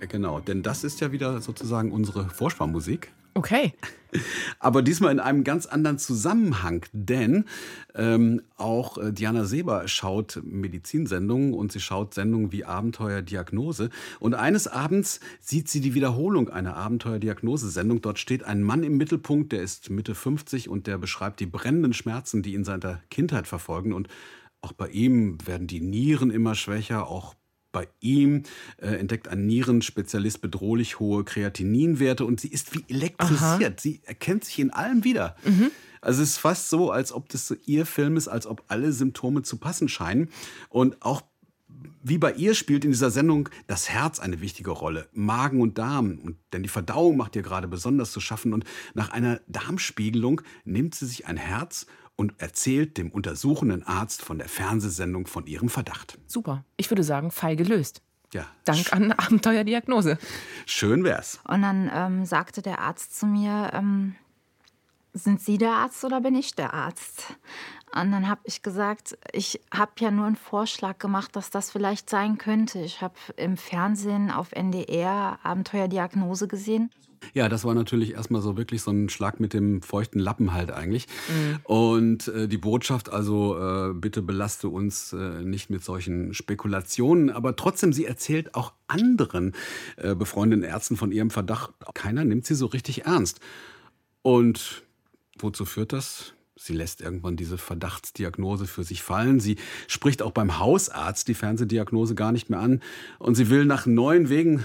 Genau, 0.00 0.40
denn 0.40 0.62
das 0.62 0.84
ist 0.84 1.00
ja 1.00 1.12
wieder 1.12 1.40
sozusagen 1.40 1.92
unsere 1.92 2.28
Vorspannmusik. 2.28 3.12
Okay. 3.38 3.72
Aber 4.58 4.82
diesmal 4.82 5.12
in 5.12 5.20
einem 5.20 5.44
ganz 5.44 5.66
anderen 5.66 5.98
Zusammenhang, 5.98 6.84
denn 6.92 7.44
ähm, 7.94 8.42
auch 8.56 8.98
äh, 8.98 9.12
Diana 9.12 9.44
Seber 9.44 9.86
schaut 9.86 10.40
Medizinsendungen 10.42 11.54
und 11.54 11.70
sie 11.70 11.78
schaut 11.78 12.14
Sendungen 12.14 12.50
wie 12.50 12.64
Abenteuerdiagnose. 12.64 13.90
Und 14.18 14.34
eines 14.34 14.66
Abends 14.66 15.20
sieht 15.40 15.68
sie 15.68 15.80
die 15.80 15.94
Wiederholung 15.94 16.48
einer 16.48 16.76
Abenteuerdiagnose-Sendung. 16.76 18.00
Dort 18.00 18.18
steht 18.18 18.42
ein 18.42 18.62
Mann 18.62 18.82
im 18.82 18.96
Mittelpunkt, 18.96 19.52
der 19.52 19.62
ist 19.62 19.88
Mitte 19.88 20.16
50 20.16 20.68
und 20.68 20.88
der 20.88 20.98
beschreibt 20.98 21.38
die 21.38 21.46
brennenden 21.46 21.92
Schmerzen, 21.92 22.42
die 22.42 22.54
ihn 22.54 22.64
seit 22.64 22.82
der 22.82 23.02
Kindheit 23.10 23.46
verfolgen. 23.46 23.92
Und 23.92 24.08
auch 24.62 24.72
bei 24.72 24.88
ihm 24.88 25.38
werden 25.46 25.68
die 25.68 25.80
Nieren 25.80 26.30
immer 26.30 26.56
schwächer, 26.56 27.06
auch 27.06 27.34
bei 27.72 27.88
ihm 28.00 28.44
äh, 28.78 28.94
entdeckt 28.94 29.28
ein 29.28 29.46
Nierenspezialist 29.46 30.40
bedrohlich 30.40 30.98
hohe 30.98 31.24
Kreatininwerte 31.24 32.24
und 32.24 32.40
sie 32.40 32.48
ist 32.48 32.74
wie 32.74 32.84
elektrisiert. 32.88 33.42
Aha. 33.42 33.80
Sie 33.80 34.00
erkennt 34.04 34.44
sich 34.44 34.58
in 34.58 34.70
allem 34.70 35.04
wieder. 35.04 35.36
Mhm. 35.44 35.70
Also 36.00 36.22
es 36.22 36.30
ist 36.30 36.38
fast 36.38 36.70
so, 36.70 36.90
als 36.90 37.12
ob 37.12 37.28
das 37.28 37.46
so 37.46 37.56
ihr 37.66 37.84
Film 37.84 38.16
ist, 38.16 38.28
als 38.28 38.46
ob 38.46 38.64
alle 38.68 38.92
Symptome 38.92 39.42
zu 39.42 39.58
passen 39.58 39.88
scheinen. 39.88 40.28
Und 40.68 41.02
auch 41.02 41.22
wie 42.02 42.18
bei 42.18 42.32
ihr 42.32 42.54
spielt 42.54 42.84
in 42.84 42.92
dieser 42.92 43.10
Sendung 43.10 43.48
das 43.66 43.88
Herz 43.88 44.18
eine 44.20 44.40
wichtige 44.40 44.70
Rolle. 44.70 45.08
Magen 45.12 45.60
und 45.60 45.78
Darm. 45.78 46.18
Und, 46.18 46.36
denn 46.52 46.62
die 46.62 46.68
Verdauung 46.68 47.16
macht 47.16 47.36
ihr 47.36 47.42
gerade 47.42 47.68
besonders 47.68 48.12
zu 48.12 48.20
schaffen. 48.20 48.52
Und 48.52 48.64
nach 48.94 49.10
einer 49.10 49.40
Darmspiegelung 49.48 50.40
nimmt 50.64 50.94
sie 50.94 51.06
sich 51.06 51.26
ein 51.26 51.36
Herz 51.36 51.86
und 52.18 52.34
erzählt 52.38 52.98
dem 52.98 53.10
untersuchenden 53.12 53.84
Arzt 53.84 54.22
von 54.22 54.38
der 54.38 54.48
Fernsehsendung 54.48 55.28
von 55.28 55.46
ihrem 55.46 55.68
Verdacht. 55.68 56.18
Super. 56.26 56.64
Ich 56.76 56.90
würde 56.90 57.04
sagen, 57.04 57.30
Fall 57.30 57.54
gelöst. 57.54 58.02
Ja. 58.34 58.44
Dank 58.64 58.92
an 58.92 59.12
Abenteuerdiagnose. 59.16 60.18
Schön 60.66 61.04
wär's. 61.04 61.38
Und 61.46 61.62
dann 61.62 61.88
ähm, 61.94 62.24
sagte 62.26 62.60
der 62.60 62.80
Arzt 62.80 63.18
zu 63.18 63.26
mir, 63.26 63.70
ähm, 63.72 64.16
sind 65.14 65.40
Sie 65.40 65.58
der 65.58 65.72
Arzt 65.72 66.04
oder 66.04 66.20
bin 66.20 66.34
ich 66.34 66.54
der 66.54 66.74
Arzt? 66.74 67.36
Und 67.94 68.10
dann 68.10 68.28
habe 68.28 68.40
ich 68.44 68.62
gesagt, 68.62 69.16
ich 69.32 69.60
habe 69.72 69.92
ja 70.00 70.10
nur 70.10 70.26
einen 70.26 70.36
Vorschlag 70.36 70.98
gemacht, 70.98 71.36
dass 71.36 71.50
das 71.50 71.70
vielleicht 71.70 72.10
sein 72.10 72.36
könnte. 72.36 72.80
Ich 72.80 73.00
habe 73.00 73.14
im 73.36 73.56
Fernsehen 73.56 74.30
auf 74.30 74.52
NDR 74.52 75.38
Abenteuerdiagnose 75.42 76.48
gesehen. 76.48 76.90
Ja, 77.34 77.48
das 77.48 77.64
war 77.64 77.74
natürlich 77.74 78.12
erstmal 78.14 78.42
so 78.42 78.56
wirklich 78.56 78.82
so 78.82 78.90
ein 78.90 79.08
Schlag 79.08 79.40
mit 79.40 79.52
dem 79.52 79.82
feuchten 79.82 80.18
Lappen 80.18 80.52
halt 80.52 80.70
eigentlich. 80.70 81.06
Mhm. 81.28 81.58
Und 81.64 82.28
äh, 82.28 82.48
die 82.48 82.58
Botschaft 82.58 83.10
also, 83.10 83.58
äh, 83.58 83.92
bitte 83.94 84.22
belaste 84.22 84.68
uns 84.68 85.12
äh, 85.12 85.42
nicht 85.42 85.70
mit 85.70 85.84
solchen 85.84 86.34
Spekulationen. 86.34 87.30
Aber 87.30 87.56
trotzdem, 87.56 87.92
sie 87.92 88.06
erzählt 88.06 88.54
auch 88.54 88.72
anderen 88.86 89.54
äh, 89.96 90.14
befreundeten 90.14 90.64
Ärzten 90.64 90.96
von 90.96 91.12
ihrem 91.12 91.30
Verdacht. 91.30 91.70
Keiner 91.94 92.24
nimmt 92.24 92.46
sie 92.46 92.54
so 92.54 92.66
richtig 92.66 93.04
ernst. 93.06 93.40
Und 94.22 94.82
wozu 95.38 95.64
führt 95.64 95.92
das? 95.92 96.34
Sie 96.60 96.72
lässt 96.72 97.00
irgendwann 97.00 97.36
diese 97.36 97.56
Verdachtsdiagnose 97.56 98.66
für 98.66 98.82
sich 98.82 99.02
fallen. 99.02 99.38
Sie 99.38 99.56
spricht 99.86 100.22
auch 100.22 100.32
beim 100.32 100.58
Hausarzt 100.58 101.28
die 101.28 101.34
Fernsehdiagnose 101.34 102.16
gar 102.16 102.32
nicht 102.32 102.50
mehr 102.50 102.58
an. 102.58 102.82
Und 103.20 103.36
sie 103.36 103.48
will 103.48 103.64
nach 103.64 103.86
neuen 103.86 104.28
Wegen 104.28 104.64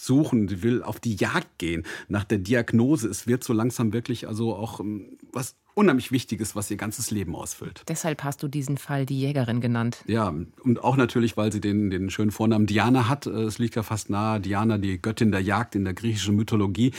suchen, 0.00 0.48
sie 0.48 0.62
will 0.62 0.82
auf 0.82 1.00
die 1.00 1.16
Jagd 1.16 1.58
gehen 1.58 1.84
nach 2.08 2.24
der 2.24 2.38
Diagnose. 2.38 3.08
Es 3.08 3.26
wird 3.26 3.44
so 3.44 3.52
langsam 3.52 3.92
wirklich 3.92 4.28
also 4.28 4.54
auch 4.54 4.80
ähm, 4.80 5.18
was 5.32 5.56
unheimlich 5.74 6.12
Wichtiges, 6.12 6.54
was 6.56 6.70
ihr 6.70 6.76
ganzes 6.76 7.10
Leben 7.10 7.34
ausfüllt. 7.34 7.82
Deshalb 7.88 8.24
hast 8.24 8.42
du 8.42 8.48
diesen 8.48 8.78
Fall 8.78 9.06
die 9.06 9.20
Jägerin 9.20 9.60
genannt. 9.60 10.02
Ja, 10.06 10.32
und 10.62 10.82
auch 10.82 10.96
natürlich, 10.96 11.36
weil 11.36 11.52
sie 11.52 11.60
den, 11.60 11.90
den 11.90 12.10
schönen 12.10 12.30
Vornamen 12.30 12.66
Diana 12.66 13.08
hat. 13.08 13.26
Äh, 13.26 13.30
es 13.30 13.58
liegt 13.58 13.74
ja 13.74 13.82
fast 13.82 14.10
nahe. 14.10 14.40
Diana, 14.40 14.78
die 14.78 15.00
Göttin 15.00 15.32
der 15.32 15.42
Jagd 15.42 15.74
in 15.74 15.84
der 15.84 15.94
griechischen 15.94 16.36
Mythologie. 16.36 16.92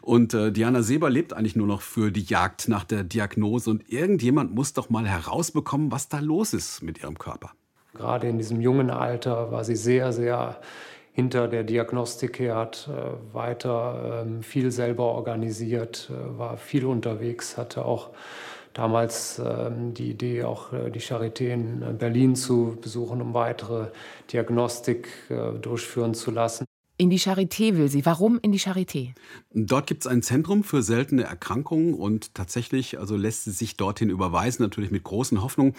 Und 0.00 0.34
äh, 0.34 0.52
Diana 0.52 0.82
Seber 0.82 1.10
lebt 1.10 1.32
eigentlich 1.32 1.56
nur 1.56 1.66
noch 1.66 1.82
für 1.82 2.10
die 2.10 2.22
Jagd 2.22 2.68
nach 2.68 2.84
der 2.84 3.04
Diagnose. 3.04 3.70
Und 3.70 3.90
irgendjemand 3.90 4.54
muss 4.54 4.72
doch 4.72 4.90
mal 4.90 5.06
herausbekommen, 5.06 5.92
was 5.92 6.08
da 6.08 6.20
los 6.20 6.54
ist 6.54 6.82
mit 6.82 6.98
ihrem 6.98 7.18
Körper. 7.18 7.52
Gerade 7.94 8.26
in 8.26 8.38
diesem 8.38 8.60
jungen 8.60 8.90
Alter 8.90 9.52
war 9.52 9.64
sie 9.64 9.76
sehr, 9.76 10.12
sehr 10.12 10.60
hinter 11.14 11.46
der 11.46 11.62
Diagnostik 11.62 12.40
her, 12.40 12.56
hat 12.56 12.88
äh, 12.88 13.34
weiter 13.34 14.24
ähm, 14.26 14.42
viel 14.42 14.72
selber 14.72 15.04
organisiert, 15.04 16.10
äh, 16.10 16.38
war 16.38 16.56
viel 16.56 16.84
unterwegs, 16.84 17.56
hatte 17.56 17.84
auch 17.84 18.10
damals 18.72 19.38
ähm, 19.38 19.94
die 19.94 20.10
Idee, 20.10 20.42
auch 20.42 20.72
äh, 20.72 20.90
die 20.90 21.00
Charité 21.00 21.52
in 21.52 21.98
Berlin 21.98 22.34
zu 22.34 22.76
besuchen, 22.80 23.22
um 23.22 23.32
weitere 23.32 23.86
Diagnostik 24.32 25.08
durchführen 25.62 26.14
zu 26.14 26.32
lassen. 26.32 26.64
In 26.96 27.10
die 27.10 27.20
Charité 27.20 27.76
will 27.76 27.88
sie. 27.88 28.04
Warum 28.06 28.40
in 28.42 28.50
die 28.50 28.60
Charité? 28.60 29.14
Dort 29.52 29.86
gibt 29.86 30.02
es 30.02 30.06
ein 30.08 30.22
Zentrum 30.22 30.64
für 30.64 30.82
seltene 30.82 31.22
Erkrankungen 31.22 31.94
und 31.94 32.34
tatsächlich 32.34 32.98
also 32.98 33.16
lässt 33.16 33.44
sie 33.44 33.52
sich 33.52 33.76
dorthin 33.76 34.10
überweisen, 34.10 34.62
natürlich 34.64 34.90
mit 34.90 35.04
großen 35.04 35.42
Hoffnungen. 35.42 35.74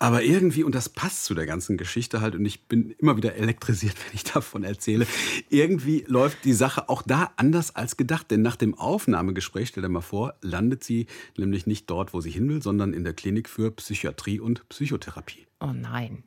Aber 0.00 0.22
irgendwie, 0.22 0.62
und 0.62 0.76
das 0.76 0.88
passt 0.88 1.24
zu 1.24 1.34
der 1.34 1.46
ganzen 1.46 1.76
Geschichte 1.76 2.20
halt, 2.20 2.36
und 2.36 2.44
ich 2.44 2.62
bin 2.66 2.90
immer 2.98 3.16
wieder 3.16 3.34
elektrisiert, 3.34 3.96
wenn 4.06 4.14
ich 4.14 4.24
davon 4.24 4.62
erzähle, 4.62 5.06
irgendwie 5.50 6.04
läuft 6.06 6.44
die 6.44 6.52
Sache 6.52 6.88
auch 6.88 7.02
da 7.02 7.32
anders 7.36 7.74
als 7.74 7.96
gedacht. 7.96 8.30
Denn 8.30 8.42
nach 8.42 8.56
dem 8.56 8.74
Aufnahmegespräch, 8.74 9.68
stell 9.68 9.82
dir 9.82 9.88
mal 9.88 10.00
vor, 10.00 10.34
landet 10.40 10.84
sie 10.84 11.06
nämlich 11.36 11.66
nicht 11.66 11.90
dort, 11.90 12.14
wo 12.14 12.20
sie 12.20 12.30
hin 12.30 12.48
will, 12.48 12.62
sondern 12.62 12.92
in 12.92 13.04
der 13.04 13.12
Klinik 13.12 13.48
für 13.48 13.70
Psychiatrie 13.72 14.38
und 14.38 14.68
Psychotherapie. 14.68 15.46
Oh 15.60 15.72
nein. 15.72 16.22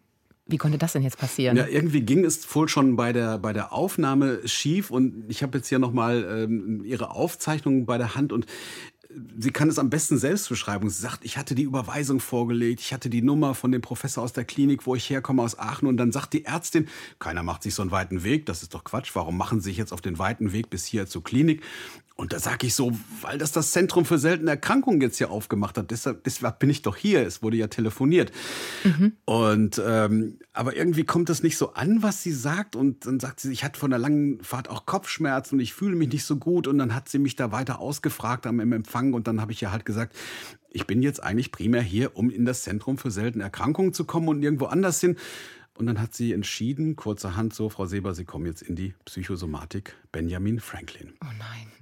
Wie 0.47 0.57
konnte 0.57 0.77
das 0.77 0.91
denn 0.91 1.03
jetzt 1.03 1.17
passieren? 1.17 1.55
Ja, 1.55 1.65
irgendwie 1.67 2.01
ging 2.01 2.25
es 2.25 2.53
wohl 2.53 2.67
schon 2.67 2.97
bei 2.97 3.13
der, 3.13 3.37
bei 3.37 3.53
der 3.53 3.71
Aufnahme 3.71 4.45
schief 4.45 4.91
und 4.91 5.23
ich 5.29 5.43
habe 5.43 5.59
jetzt 5.59 5.69
hier 5.69 5.79
nochmal 5.79 6.27
ähm, 6.29 6.83
ihre 6.83 7.11
Aufzeichnungen 7.11 7.85
bei 7.85 7.97
der 7.97 8.15
Hand 8.15 8.33
und 8.33 8.47
sie 9.37 9.51
kann 9.51 9.69
es 9.69 9.79
am 9.79 9.89
besten 9.89 10.17
selbst 10.17 10.49
beschreiben. 10.49 10.89
Sie 10.89 11.01
sagt, 11.01 11.23
ich 11.23 11.37
hatte 11.37 11.55
die 11.55 11.63
Überweisung 11.63 12.19
vorgelegt, 12.19 12.79
ich 12.81 12.93
hatte 12.93 13.09
die 13.09 13.21
Nummer 13.21 13.55
von 13.55 13.71
dem 13.71 13.81
Professor 13.81 14.23
aus 14.23 14.33
der 14.33 14.45
Klinik, 14.45 14.85
wo 14.85 14.95
ich 14.95 15.09
herkomme, 15.09 15.41
aus 15.41 15.57
Aachen. 15.57 15.87
Und 15.87 15.97
dann 15.97 16.11
sagt 16.11 16.33
die 16.33 16.45
Ärztin, 16.45 16.87
keiner 17.19 17.43
macht 17.43 17.63
sich 17.63 17.75
so 17.75 17.81
einen 17.81 17.91
weiten 17.91 18.23
Weg, 18.23 18.45
das 18.45 18.63
ist 18.63 18.73
doch 18.73 18.83
Quatsch. 18.83 19.11
Warum 19.13 19.37
machen 19.37 19.61
Sie 19.61 19.69
sich 19.69 19.77
jetzt 19.77 19.93
auf 19.93 20.01
den 20.01 20.19
weiten 20.19 20.51
Weg 20.53 20.69
bis 20.69 20.85
hier 20.85 21.07
zur 21.07 21.23
Klinik? 21.23 21.61
Und 22.21 22.33
da 22.33 22.39
sage 22.39 22.67
ich 22.67 22.75
so, 22.75 22.91
weil 23.21 23.39
das 23.39 23.51
das 23.51 23.71
Zentrum 23.71 24.05
für 24.05 24.19
seltene 24.19 24.51
Erkrankungen 24.51 25.01
jetzt 25.01 25.17
hier 25.17 25.31
aufgemacht 25.31 25.75
hat. 25.75 25.89
Deshalb, 25.89 26.23
deshalb 26.23 26.59
bin 26.59 26.69
ich 26.69 26.83
doch 26.83 26.95
hier. 26.95 27.25
Es 27.25 27.41
wurde 27.41 27.57
ja 27.57 27.65
telefoniert. 27.65 28.31
Mhm. 28.83 29.13
Und 29.25 29.81
ähm, 29.83 30.37
aber 30.53 30.75
irgendwie 30.75 31.03
kommt 31.03 31.29
das 31.29 31.41
nicht 31.41 31.57
so 31.57 31.73
an, 31.73 32.03
was 32.03 32.21
sie 32.21 32.31
sagt. 32.31 32.75
Und 32.75 33.07
dann 33.07 33.19
sagt 33.19 33.39
sie, 33.39 33.51
ich 33.51 33.63
hatte 33.63 33.79
von 33.79 33.89
der 33.89 33.97
langen 33.97 34.39
Fahrt 34.43 34.69
auch 34.69 34.85
Kopfschmerzen 34.85 35.55
und 35.55 35.61
ich 35.61 35.73
fühle 35.73 35.95
mich 35.95 36.13
nicht 36.13 36.23
so 36.23 36.35
gut. 36.35 36.67
Und 36.67 36.77
dann 36.77 36.93
hat 36.93 37.09
sie 37.09 37.17
mich 37.17 37.35
da 37.35 37.51
weiter 37.51 37.79
ausgefragt 37.79 38.45
am 38.45 38.59
Empfang. 38.59 39.13
Und 39.13 39.27
dann 39.27 39.41
habe 39.41 39.51
ich 39.51 39.59
ja 39.59 39.71
halt 39.71 39.83
gesagt, 39.83 40.15
ich 40.69 40.85
bin 40.85 41.01
jetzt 41.01 41.23
eigentlich 41.23 41.51
primär 41.51 41.81
hier, 41.81 42.15
um 42.15 42.29
in 42.29 42.45
das 42.45 42.61
Zentrum 42.61 42.99
für 42.99 43.09
seltene 43.09 43.45
Erkrankungen 43.45 43.93
zu 43.93 44.05
kommen 44.05 44.27
und 44.27 44.43
irgendwo 44.43 44.65
anders 44.65 45.01
hin. 45.01 45.15
Und 45.73 45.87
dann 45.87 45.99
hat 45.99 46.13
sie 46.13 46.33
entschieden, 46.33 46.95
kurzerhand 46.95 47.55
so, 47.55 47.69
Frau 47.69 47.87
Seber, 47.87 48.13
Sie 48.13 48.25
kommen 48.25 48.45
jetzt 48.45 48.61
in 48.61 48.75
die 48.75 48.93
Psychosomatik 49.05 49.95
Benjamin 50.11 50.59
Franklin. 50.59 51.13
Oh 51.23 51.33
nein. 51.39 51.80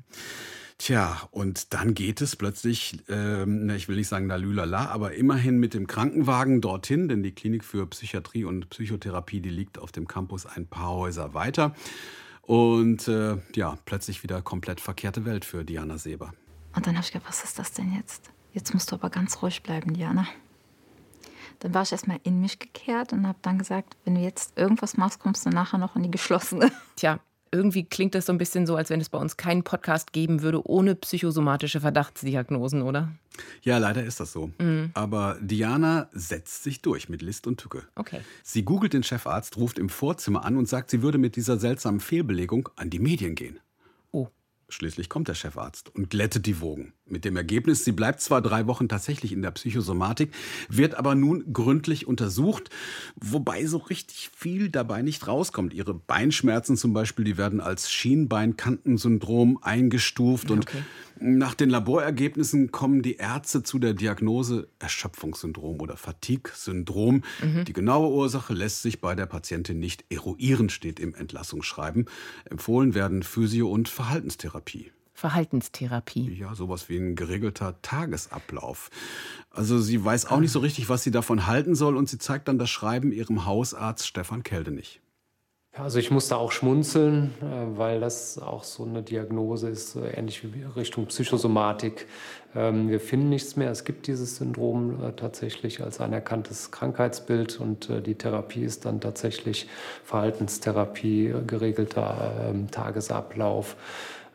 Tja, 0.79 1.27
und 1.31 1.73
dann 1.73 1.93
geht 1.93 2.21
es 2.21 2.37
plötzlich, 2.37 3.03
ähm, 3.09 3.69
ich 3.71 3.89
will 3.89 3.97
nicht 3.97 4.07
sagen 4.07 4.27
lalülala, 4.27 4.87
aber 4.87 5.13
immerhin 5.13 5.57
mit 5.59 5.73
dem 5.73 5.87
Krankenwagen 5.87 6.61
dorthin, 6.61 7.09
denn 7.09 7.21
die 7.21 7.33
Klinik 7.33 7.65
für 7.65 7.85
Psychiatrie 7.87 8.45
und 8.45 8.69
Psychotherapie, 8.69 9.41
die 9.41 9.49
liegt 9.49 9.77
auf 9.77 9.91
dem 9.91 10.07
Campus 10.07 10.45
ein 10.45 10.67
paar 10.67 10.91
Häuser 10.91 11.33
weiter. 11.33 11.75
Und 12.43 13.09
äh, 13.09 13.37
ja, 13.55 13.77
plötzlich 13.83 14.23
wieder 14.23 14.41
komplett 14.41 14.79
verkehrte 14.79 15.25
Welt 15.25 15.43
für 15.43 15.65
Diana 15.65 15.97
Seber. 15.97 16.33
Und 16.73 16.87
dann 16.87 16.95
habe 16.95 17.05
ich 17.05 17.11
gedacht, 17.11 17.27
was 17.27 17.43
ist 17.43 17.59
das 17.59 17.73
denn 17.73 17.93
jetzt? 17.93 18.31
Jetzt 18.53 18.73
musst 18.73 18.91
du 18.91 18.95
aber 18.95 19.09
ganz 19.09 19.41
ruhig 19.41 19.61
bleiben, 19.61 19.93
Diana. 19.93 20.27
Dann 21.59 21.73
war 21.73 21.81
ich 21.81 21.91
erstmal 21.91 22.21
in 22.23 22.39
mich 22.39 22.57
gekehrt 22.57 23.11
und 23.11 23.27
habe 23.27 23.37
dann 23.41 23.59
gesagt, 23.59 23.97
wenn 24.05 24.15
du 24.15 24.21
jetzt 24.21 24.57
irgendwas 24.57 24.95
machst, 24.95 25.19
kommst 25.19 25.45
du 25.45 25.49
nachher 25.49 25.77
noch 25.77 25.97
in 25.97 26.03
die 26.03 26.11
geschlossene. 26.11 26.71
Tja, 26.95 27.19
irgendwie 27.51 27.83
klingt 27.83 28.15
das 28.15 28.25
so 28.25 28.33
ein 28.33 28.37
bisschen 28.37 28.65
so, 28.65 28.75
als 28.75 28.89
wenn 28.89 29.01
es 29.01 29.09
bei 29.09 29.17
uns 29.17 29.37
keinen 29.37 29.63
Podcast 29.63 30.13
geben 30.13 30.41
würde 30.41 30.67
ohne 30.67 30.95
psychosomatische 30.95 31.81
Verdachtsdiagnosen, 31.81 32.81
oder? 32.81 33.09
Ja, 33.61 33.77
leider 33.77 34.03
ist 34.03 34.19
das 34.19 34.31
so. 34.31 34.51
Mhm. 34.59 34.91
Aber 34.93 35.37
Diana 35.41 36.09
setzt 36.11 36.63
sich 36.63 36.81
durch 36.81 37.09
mit 37.09 37.21
List 37.21 37.47
und 37.47 37.57
Tücke. 37.57 37.83
Okay. 37.95 38.21
Sie 38.43 38.63
googelt 38.63 38.93
den 38.93 39.03
Chefarzt, 39.03 39.57
ruft 39.57 39.79
im 39.79 39.89
Vorzimmer 39.89 40.45
an 40.45 40.57
und 40.57 40.67
sagt, 40.67 40.89
sie 40.89 41.01
würde 41.01 41.17
mit 41.17 41.35
dieser 41.35 41.57
seltsamen 41.57 41.99
Fehlbelegung 41.99 42.69
an 42.75 42.89
die 42.89 42.99
Medien 42.99 43.35
gehen. 43.35 43.59
Schließlich 44.71 45.09
kommt 45.09 45.27
der 45.27 45.33
Chefarzt 45.33 45.93
und 45.95 46.11
glättet 46.11 46.45
die 46.45 46.61
Wogen. 46.61 46.93
Mit 47.07 47.25
dem 47.25 47.35
Ergebnis, 47.35 47.83
sie 47.83 47.91
bleibt 47.91 48.21
zwar 48.21 48.39
drei 48.39 48.67
Wochen 48.67 48.87
tatsächlich 48.87 49.31
in 49.31 49.41
der 49.41 49.49
Psychosomatik, 49.49 50.31
wird 50.69 50.93
aber 50.93 51.15
nun 51.15 51.51
gründlich 51.51 52.05
untersucht, 52.07 52.69
wobei 53.15 53.65
so 53.65 53.77
richtig 53.77 54.29
viel 54.35 54.69
dabei 54.69 55.01
nicht 55.01 55.25
rauskommt. 55.27 55.73
Ihre 55.73 55.95
Beinschmerzen 55.95 56.77
zum 56.77 56.93
Beispiel, 56.93 57.25
die 57.25 57.37
werden 57.37 57.61
als 57.61 57.91
Schienbeinkantensyndrom 57.91 59.57
eingestuft 59.63 60.51
und 60.51 60.67
okay. 60.67 60.83
nach 61.19 61.55
den 61.55 61.71
Laborergebnissen 61.71 62.69
kommen 62.69 63.01
die 63.01 63.15
Ärzte 63.15 63.63
zu 63.63 63.79
der 63.79 63.95
Diagnose 63.95 64.67
Erschöpfungssyndrom 64.77 65.81
oder 65.81 65.97
Fatigue-Syndrom. 65.97 67.23
Mhm. 67.41 67.65
Die 67.65 67.73
genaue 67.73 68.13
Ursache 68.13 68.53
lässt 68.53 68.83
sich 68.83 69.01
bei 69.01 69.15
der 69.15 69.25
Patientin 69.25 69.79
nicht 69.79 70.05
eruieren, 70.11 70.69
steht 70.69 70.99
im 70.99 71.15
Entlassungsschreiben. 71.15 72.05
Empfohlen 72.45 72.93
werden 72.93 73.23
Physio- 73.23 73.71
und 73.71 73.89
Verhaltenstherapie. 73.89 74.58
Verhaltenstherapie. 75.19 76.33
Ja, 76.33 76.55
sowas 76.55 76.87
wie 76.87 76.97
ein 76.97 77.15
geregelter 77.15 77.75
Tagesablauf. 77.81 78.89
Also 79.51 79.77
sie 79.79 80.03
weiß 80.03 80.27
auch 80.27 80.39
nicht 80.39 80.51
so 80.51 80.59
richtig, 80.59 80.87
was 80.87 81.03
sie 81.03 81.11
davon 81.11 81.45
halten 81.45 81.75
soll 81.75 81.97
und 81.97 82.07
sie 82.07 82.17
zeigt 82.17 82.47
dann 82.47 82.57
das 82.57 82.69
Schreiben 82.69 83.11
ihrem 83.11 83.45
Hausarzt 83.45 84.07
Stefan 84.07 84.43
Keldenich. 84.43 85.01
Also 85.73 85.99
ich 85.99 86.09
musste 86.09 86.35
auch 86.35 86.51
schmunzeln, 86.51 87.33
äh, 87.41 87.77
weil 87.77 87.99
das 87.99 88.39
auch 88.39 88.63
so 88.63 88.83
eine 88.83 89.03
Diagnose 89.03 89.69
ist, 89.69 89.95
ähnlich 89.95 90.43
wie 90.43 90.63
Richtung 90.63 91.05
Psychosomatik. 91.05 92.07
Ähm, 92.55 92.89
wir 92.89 92.99
finden 92.99 93.29
nichts 93.29 93.55
mehr. 93.55 93.69
Es 93.69 93.85
gibt 93.85 94.07
dieses 94.07 94.37
Syndrom 94.37 95.01
äh, 95.03 95.13
tatsächlich 95.13 95.81
als 95.81 96.01
anerkanntes 96.01 96.71
Krankheitsbild 96.71 97.59
und 97.59 97.89
äh, 97.89 98.01
die 98.01 98.15
Therapie 98.15 98.63
ist 98.63 98.85
dann 98.85 98.99
tatsächlich 98.99 99.67
Verhaltenstherapie, 100.03 101.33
geregelter 101.45 102.49
ähm, 102.49 102.71
Tagesablauf 102.71 103.75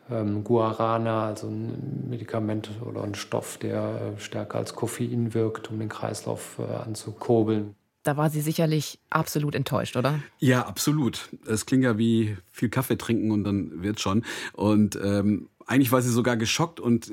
ähm, 0.09 0.43
Guarana, 0.43 1.27
also 1.27 1.47
ein 1.47 2.07
Medikament 2.09 2.69
oder 2.85 3.03
ein 3.03 3.15
Stoff, 3.15 3.57
der 3.57 4.15
äh, 4.15 4.19
stärker 4.19 4.57
als 4.57 4.75
Koffein 4.75 5.33
wirkt, 5.33 5.69
um 5.69 5.79
den 5.79 5.89
Kreislauf 5.89 6.59
äh, 6.59 6.73
anzukurbeln. 6.73 7.75
Da 8.03 8.17
war 8.17 8.29
sie 8.29 8.41
sicherlich 8.41 8.99
absolut 9.09 9.55
enttäuscht, 9.55 9.97
oder? 9.97 10.19
Ja, 10.37 10.67
absolut. 10.67 11.29
Es 11.47 11.65
klingt 11.65 11.83
ja 11.83 11.97
wie 11.97 12.37
viel 12.51 12.69
Kaffee 12.69 12.97
trinken 12.97 13.31
und 13.31 13.43
dann 13.43 13.81
wird 13.81 13.99
schon. 13.99 14.23
Und 14.53 14.95
ähm, 15.03 15.49
eigentlich 15.65 15.91
war 15.91 16.01
sie 16.01 16.11
sogar 16.11 16.37
geschockt 16.37 16.79
und 16.79 17.11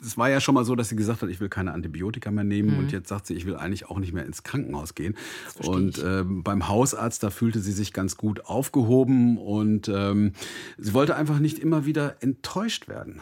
es 0.00 0.18
war 0.18 0.28
ja 0.28 0.40
schon 0.40 0.54
mal 0.54 0.64
so, 0.64 0.74
dass 0.74 0.90
sie 0.90 0.96
gesagt 0.96 1.22
hat, 1.22 1.30
ich 1.30 1.40
will 1.40 1.48
keine 1.48 1.72
Antibiotika 1.72 2.30
mehr 2.30 2.44
nehmen 2.44 2.72
mhm. 2.72 2.78
und 2.78 2.92
jetzt 2.92 3.08
sagt 3.08 3.26
sie, 3.26 3.34
ich 3.34 3.46
will 3.46 3.56
eigentlich 3.56 3.88
auch 3.88 3.98
nicht 3.98 4.12
mehr 4.12 4.26
ins 4.26 4.42
Krankenhaus 4.42 4.94
gehen. 4.94 5.16
Und 5.62 6.02
ähm, 6.04 6.42
beim 6.42 6.68
Hausarzt, 6.68 7.22
da 7.22 7.30
fühlte 7.30 7.60
sie 7.60 7.72
sich 7.72 7.92
ganz 7.92 8.16
gut 8.16 8.44
aufgehoben 8.44 9.38
und 9.38 9.88
ähm, 9.88 10.32
sie 10.76 10.92
wollte 10.92 11.16
einfach 11.16 11.38
nicht 11.38 11.58
immer 11.58 11.86
wieder 11.86 12.16
enttäuscht 12.20 12.88
werden. 12.88 13.20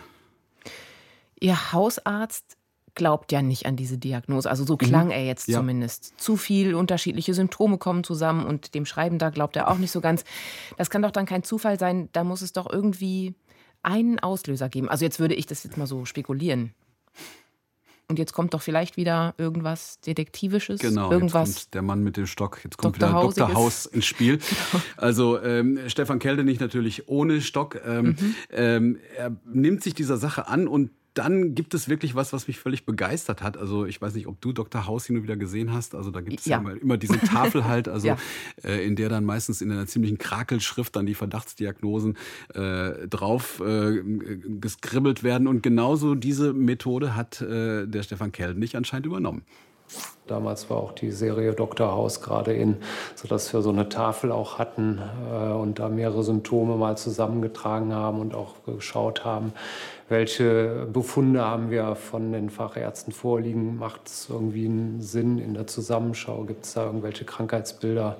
Ihr 1.38 1.73
Hausarzt 1.73 2.57
glaubt 2.95 3.33
ja 3.33 3.42
nicht 3.42 3.66
an 3.66 3.77
diese 3.77 3.99
Diagnose. 3.99 4.51
Also 4.51 4.64
so 4.64 4.77
klang 4.77 5.07
mhm. 5.07 5.12
er 5.12 5.25
jetzt 5.25 5.49
ja. 5.49 5.59
zumindest. 5.59 6.21
Zu 6.21 6.37
viel 6.37 6.75
unterschiedliche 6.75 7.35
Symptome 7.35 7.79
kommen 7.79 8.05
zusammen 8.05 8.45
und 8.45 8.75
dem 8.75 8.85
Schreiben 8.85 9.18
da 9.18 9.31
glaubt 9.31 9.57
er 9.57 9.71
auch 9.71 9.79
nicht 9.79 9.92
so 9.92 10.01
ganz. 10.01 10.25
Das 10.77 10.90
kann 10.90 11.03
doch 11.03 11.11
dann 11.11 11.27
kein 11.27 11.42
Zufall 11.42 11.79
sein. 11.79 12.09
Da 12.12 12.25
muss 12.25 12.42
es 12.42 12.53
doch 12.53 12.71
irgendwie 12.71 13.35
einen 13.83 14.18
Auslöser 14.18 14.68
geben. 14.68 14.88
Also 14.88 15.05
jetzt 15.05 15.21
würde 15.21 15.35
ich 15.35 15.47
das 15.47 15.64
jetzt 15.64 15.77
mal 15.77 15.87
so 15.87 16.05
spekulieren. 16.05 16.75
Und 18.09 18.18
jetzt 18.18 18.35
kommt 18.35 18.53
doch 18.53 18.61
vielleicht 18.61 18.99
wieder 18.99 19.35
irgendwas 19.38 19.99
Detektivisches. 20.01 20.81
Genau, 20.81 21.11
irgendwas 21.11 21.49
jetzt 21.49 21.57
kommt 21.57 21.75
der 21.75 21.83
Mann 21.83 22.03
mit 22.03 22.16
dem 22.18 22.27
Stock. 22.27 22.61
Jetzt 22.62 22.77
kommt 22.77 23.01
Dr. 23.01 23.33
wieder 23.33 23.47
Dr. 23.47 23.55
Haus 23.55 23.87
ins 23.92 24.05
Spiel. 24.05 24.37
Genau. 24.37 24.85
Also 24.97 25.40
ähm, 25.40 25.79
Stefan 25.87 26.18
Keldenich 26.18 26.61
natürlich 26.61 27.09
ohne 27.09 27.40
Stock. 27.40 27.81
Ähm, 27.87 28.05
mhm. 28.05 28.35
ähm, 28.51 28.99
er 29.16 29.35
nimmt 29.47 29.83
sich 29.83 29.95
dieser 29.95 30.18
Sache 30.18 30.47
an 30.47 30.68
und 30.68 30.90
dann 31.14 31.55
gibt 31.55 31.75
es 31.75 31.88
wirklich 31.88 32.14
was, 32.14 32.33
was 32.33 32.48
mich 32.48 32.59
völlig 32.59 32.87
begeistert 32.87 33.42
hat. 33.42 33.57
Also 33.57 33.85
ich 33.85 34.01
weiß 34.01 34.14
nicht, 34.14 34.27
ob 34.27 34.40
du 34.40 34.53
Dr. 34.53 34.87
House 34.87 35.07
hin 35.07 35.16
und 35.16 35.22
wieder 35.22 35.37
gesehen 35.37 35.72
hast. 35.72 35.94
Also 35.94 36.11
da 36.11 36.20
gibt 36.20 36.40
es 36.40 36.46
ja. 36.46 36.59
immer, 36.59 36.81
immer, 36.81 36.96
diese 36.96 37.18
Tafel 37.18 37.64
halt, 37.68 37.88
also 37.88 38.09
ja. 38.09 38.16
äh, 38.64 38.85
in 38.85 38.96
der 38.96 39.09
dann 39.09 39.25
meistens 39.25 39.61
in 39.61 39.70
einer 39.70 39.87
ziemlichen 39.87 40.18
Krakelschrift 40.18 40.96
dann 40.96 41.07
die 41.07 41.14
Verdachtsdiagnosen 41.14 42.16
äh, 42.55 43.07
drauf 43.09 43.61
äh, 43.61 44.03
geskribbelt 44.61 45.22
werden. 45.22 45.46
Und 45.48 45.62
genauso 45.62 46.14
diese 46.14 46.53
Methode 46.53 47.14
hat 47.14 47.40
äh, 47.42 47.87
der 47.87 48.03
Stefan 48.03 48.33
nicht 48.57 48.77
anscheinend 48.77 49.07
übernommen. 49.07 49.42
Damals 50.27 50.70
war 50.70 50.79
auch 50.79 50.92
die 50.92 51.11
Serie 51.11 51.53
Dr. 51.53 51.90
House 51.92 52.22
gerade 52.22 52.55
in, 52.55 52.77
sodass 53.16 53.53
wir 53.53 53.61
so 53.61 53.70
eine 53.70 53.88
Tafel 53.88 54.31
auch 54.33 54.59
hatten 54.59 55.01
äh, 55.31 55.53
und 55.53 55.79
da 55.79 55.88
mehrere 55.88 56.22
Symptome 56.22 56.77
mal 56.77 56.96
zusammengetragen 56.96 57.92
haben 57.92 58.20
und 58.20 58.35
auch 58.35 58.64
geschaut 58.64 59.25
haben, 59.25 59.53
welche 60.12 60.88
Befunde 60.92 61.42
haben 61.42 61.70
wir 61.70 61.96
von 61.96 62.33
den 62.33 62.51
Fachärzten 62.51 63.12
vorliegen? 63.12 63.79
Macht 63.79 64.07
es 64.07 64.29
irgendwie 64.29 64.66
einen 64.66 65.01
Sinn 65.01 65.38
in 65.38 65.55
der 65.55 65.66
Zusammenschau? 65.66 66.44
Gibt 66.44 66.66
es 66.66 66.75
da 66.75 66.85
irgendwelche 66.85 67.25
Krankheitsbilder? 67.25 68.18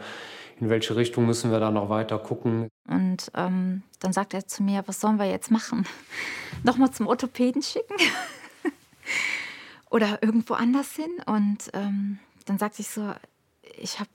In 0.59 0.71
welche 0.71 0.97
Richtung 0.97 1.27
müssen 1.27 1.53
wir 1.53 1.61
da 1.61 1.71
noch 1.71 1.91
weiter 1.91 2.19
gucken? 2.19 2.69
Und 2.89 3.31
ähm, 3.35 3.83
dann 4.01 4.13
sagt 4.13 4.35
er 4.35 4.47
zu 4.49 4.63
mir, 4.63 4.83
was 4.87 5.01
sollen 5.01 5.19
wir 5.19 5.27
jetzt 5.27 5.51
machen? 5.51 5.87
Nochmal 6.65 6.91
zum 6.91 7.07
Orthopäden 7.07 7.63
schicken? 7.63 7.95
Oder 9.91 10.23
irgendwo 10.23 10.55
anders 10.55 10.97
hin? 10.97 11.11
Und 11.27 11.71
ähm, 11.75 12.19
dann 12.47 12.59
sagte 12.59 12.81
ich 12.81 12.89
so, 12.89 13.13
ich 13.79 14.01
habe 14.01 14.11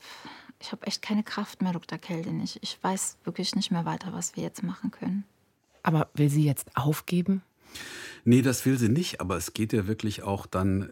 ich 0.60 0.72
hab 0.72 0.88
echt 0.88 1.04
keine 1.04 1.22
Kraft 1.22 1.62
mehr, 1.62 1.74
Dr. 1.74 2.00
Keldenich. 2.00 2.58
Ich 2.64 2.80
weiß 2.82 3.18
wirklich 3.24 3.56
nicht 3.56 3.70
mehr 3.70 3.86
weiter, 3.86 4.14
was 4.14 4.36
wir 4.36 4.42
jetzt 4.42 4.64
machen 4.64 4.90
können. 4.90 5.24
Aber 5.84 6.10
will 6.16 6.30
sie 6.30 6.44
jetzt 6.44 6.76
aufgeben? 6.76 7.44
Nee, 8.26 8.42
das 8.42 8.66
will 8.66 8.78
sie 8.78 8.90
nicht, 8.90 9.22
aber 9.22 9.38
es 9.38 9.54
geht 9.54 9.72
ihr 9.72 9.88
wirklich 9.88 10.22
auch 10.24 10.46
dann 10.48 10.92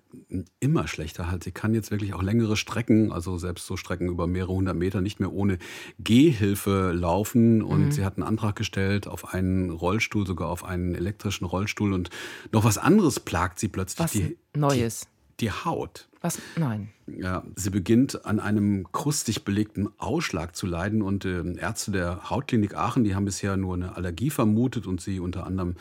immer 0.61 0.87
schlechter 0.87 1.29
halt. 1.29 1.43
Sie 1.43 1.51
kann 1.51 1.73
jetzt 1.73 1.91
wirklich 1.91 2.13
auch 2.13 2.23
längere 2.23 2.55
Strecken, 2.55 3.11
also 3.11 3.37
selbst 3.37 3.65
so 3.65 3.75
Strecken 3.75 4.07
über 4.07 4.25
mehrere 4.25 4.53
hundert 4.53 4.77
Meter 4.77 5.01
nicht 5.01 5.19
mehr 5.19 5.33
ohne 5.33 5.57
Gehhilfe 5.99 6.93
laufen. 6.93 7.61
Und 7.61 7.87
mhm. 7.87 7.91
sie 7.91 8.05
hat 8.05 8.15
einen 8.15 8.23
Antrag 8.23 8.55
gestellt 8.55 9.07
auf 9.07 9.33
einen 9.33 9.69
Rollstuhl, 9.69 10.25
sogar 10.25 10.47
auf 10.47 10.63
einen 10.63 10.95
elektrischen 10.95 11.43
Rollstuhl. 11.43 11.91
Und 11.91 12.09
noch 12.53 12.63
was 12.63 12.77
anderes 12.77 13.19
plagt 13.19 13.59
sie 13.59 13.67
plötzlich. 13.67 13.99
Was 13.99 14.11
die, 14.13 14.37
Neues? 14.55 15.01
Die, 15.37 15.47
die 15.47 15.51
Haut. 15.51 16.07
Was? 16.25 16.39
Nein. 16.57 16.89
Ja, 17.05 17.43
sie 17.55 17.69
beginnt 17.69 18.25
an 18.25 18.39
einem 18.39 18.91
krustig 18.91 19.43
belegten 19.43 19.89
Ausschlag 19.99 20.55
zu 20.55 20.65
leiden 20.65 21.03
und 21.03 21.23
äh, 21.23 21.43
Ärzte 21.55 21.91
der 21.91 22.31
Hautklinik 22.31 22.75
Aachen, 22.75 23.03
die 23.03 23.13
haben 23.13 23.25
bisher 23.25 23.57
nur 23.57 23.75
eine 23.75 23.95
Allergie 23.95 24.31
vermutet 24.31 24.87
und 24.87 25.01
sie 25.01 25.19
unter 25.19 25.45
anderem 25.45 25.75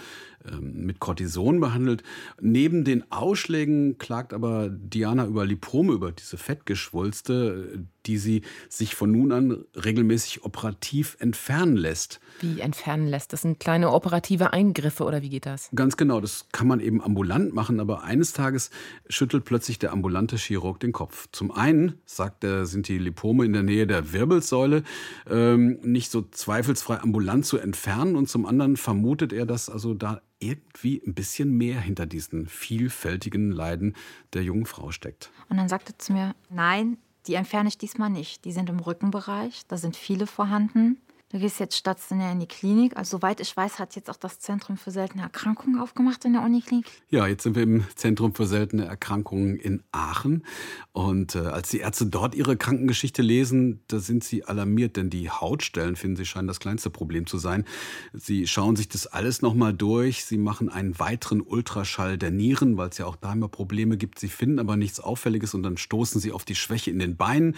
ähm, 0.46 0.84
mit 0.84 1.00
Cortison 1.00 1.60
behandelt. 1.60 2.02
Neben 2.42 2.84
den 2.84 3.10
Ausschlägen 3.10 3.96
klagt 3.96 4.34
aber 4.34 4.68
Diana 4.68 5.24
über 5.24 5.46
Lipome, 5.46 5.94
über 5.94 6.12
diese 6.12 6.36
Fettgeschwulste, 6.36 7.86
die 8.04 8.18
sie 8.18 8.42
sich 8.68 8.94
von 8.94 9.10
nun 9.10 9.32
an 9.32 9.64
regelmäßig 9.74 10.44
operativ 10.44 11.16
entfernen 11.20 11.76
lässt. 11.76 12.20
Wie 12.40 12.60
entfernen 12.60 13.06
lässt? 13.06 13.32
Das 13.32 13.40
sind 13.40 13.60
kleine 13.60 13.92
operative 13.92 14.52
Eingriffe 14.52 15.04
oder 15.04 15.22
wie 15.22 15.30
geht 15.30 15.46
das? 15.46 15.70
Ganz 15.74 15.96
genau, 15.96 16.20
das 16.20 16.48
kann 16.52 16.66
man 16.66 16.80
eben 16.80 17.02
ambulant 17.02 17.54
machen, 17.54 17.80
aber 17.80 18.04
eines 18.04 18.34
Tages 18.34 18.68
schüttelt 19.08 19.46
plötzlich 19.46 19.78
der 19.78 19.92
ambulante 19.92 20.33
Chirurg 20.36 20.80
den 20.80 20.92
Kopf. 20.92 21.28
Zum 21.32 21.50
einen, 21.50 22.00
sagt 22.04 22.44
er, 22.44 22.66
sind 22.66 22.88
die 22.88 22.98
Lipome 22.98 23.44
in 23.44 23.52
der 23.52 23.62
Nähe 23.62 23.86
der 23.86 24.12
Wirbelsäule 24.12 24.82
ähm, 25.30 25.78
nicht 25.82 26.10
so 26.10 26.22
zweifelsfrei 26.22 27.00
ambulant 27.00 27.46
zu 27.46 27.58
entfernen 27.58 28.16
und 28.16 28.28
zum 28.28 28.46
anderen 28.46 28.76
vermutet 28.76 29.32
er, 29.32 29.46
dass 29.46 29.68
also 29.68 29.94
da 29.94 30.20
irgendwie 30.38 31.02
ein 31.06 31.14
bisschen 31.14 31.56
mehr 31.56 31.80
hinter 31.80 32.06
diesen 32.06 32.46
vielfältigen 32.46 33.50
Leiden 33.50 33.94
der 34.32 34.42
jungen 34.42 34.66
Frau 34.66 34.90
steckt. 34.90 35.30
Und 35.48 35.56
dann 35.56 35.68
sagte 35.68 35.92
er 35.92 35.98
zu 35.98 36.12
mir, 36.12 36.34
nein, 36.50 36.98
die 37.26 37.34
entferne 37.34 37.68
ich 37.68 37.78
diesmal 37.78 38.10
nicht. 38.10 38.44
Die 38.44 38.52
sind 38.52 38.68
im 38.68 38.78
Rückenbereich, 38.78 39.62
da 39.68 39.76
sind 39.76 39.96
viele 39.96 40.26
vorhanden. 40.26 40.98
Du 41.34 41.40
gehst 41.40 41.58
jetzt 41.58 41.76
stationär 41.76 42.30
in 42.30 42.38
die 42.38 42.46
Klinik. 42.46 42.96
Also, 42.96 43.16
soweit 43.16 43.40
ich 43.40 43.56
weiß, 43.56 43.80
hat 43.80 43.96
jetzt 43.96 44.08
auch 44.08 44.16
das 44.16 44.38
Zentrum 44.38 44.76
für 44.76 44.92
seltene 44.92 45.24
Erkrankungen 45.24 45.80
aufgemacht 45.80 46.24
in 46.24 46.34
der 46.34 46.42
Uniklinik. 46.42 46.86
Ja, 47.10 47.26
jetzt 47.26 47.42
sind 47.42 47.56
wir 47.56 47.64
im 47.64 47.82
Zentrum 47.96 48.36
für 48.36 48.46
seltene 48.46 48.84
Erkrankungen 48.84 49.56
in 49.56 49.82
Aachen. 49.90 50.44
Und 50.92 51.34
äh, 51.34 51.40
als 51.40 51.70
die 51.70 51.80
Ärzte 51.80 52.06
dort 52.06 52.36
ihre 52.36 52.56
Krankengeschichte 52.56 53.20
lesen, 53.20 53.80
da 53.88 53.98
sind 53.98 54.22
sie 54.22 54.44
alarmiert, 54.44 54.96
denn 54.96 55.10
die 55.10 55.28
Hautstellen, 55.28 55.96
finden 55.96 56.14
sie, 56.18 56.24
scheinen 56.24 56.46
das 56.46 56.60
kleinste 56.60 56.88
Problem 56.88 57.26
zu 57.26 57.38
sein. 57.38 57.64
Sie 58.12 58.46
schauen 58.46 58.76
sich 58.76 58.88
das 58.88 59.08
alles 59.08 59.42
nochmal 59.42 59.74
durch. 59.74 60.24
Sie 60.26 60.38
machen 60.38 60.68
einen 60.68 61.00
weiteren 61.00 61.40
Ultraschall 61.40 62.16
der 62.16 62.30
Nieren, 62.30 62.76
weil 62.76 62.90
es 62.90 62.98
ja 62.98 63.06
auch 63.06 63.16
da 63.16 63.32
immer 63.32 63.48
Probleme 63.48 63.96
gibt. 63.96 64.20
Sie 64.20 64.28
finden 64.28 64.60
aber 64.60 64.76
nichts 64.76 65.00
Auffälliges 65.00 65.52
und 65.54 65.64
dann 65.64 65.78
stoßen 65.78 66.20
sie 66.20 66.30
auf 66.30 66.44
die 66.44 66.54
Schwäche 66.54 66.92
in 66.92 67.00
den 67.00 67.16
Beinen 67.16 67.56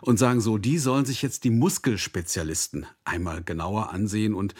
und 0.00 0.18
sagen 0.18 0.40
so, 0.40 0.58
die 0.58 0.78
sollen 0.78 1.04
sich 1.04 1.22
jetzt 1.22 1.44
die 1.44 1.50
Muskelspezialisten 1.50 2.84
einmal 3.12 3.42
genauer 3.42 3.90
ansehen 3.90 4.34
und 4.34 4.54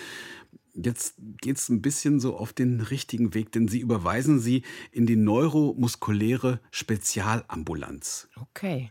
Jetzt 0.75 1.17
geht 1.19 1.59
es 1.59 1.69
ein 1.69 1.83
bisschen 1.83 2.19
so 2.19 2.35
auf 2.35 2.55
den 2.55 2.81
richtigen 2.81 3.35
Weg, 3.35 3.53
denn 3.53 3.69
Sie 3.69 3.81
überweisen 3.81 4.41
sie 4.41 4.63
in 4.91 5.05
die 5.05 5.17
neuromuskuläre 5.17 6.61
Spezialambulanz. 6.71 8.31
Okay. 8.41 8.91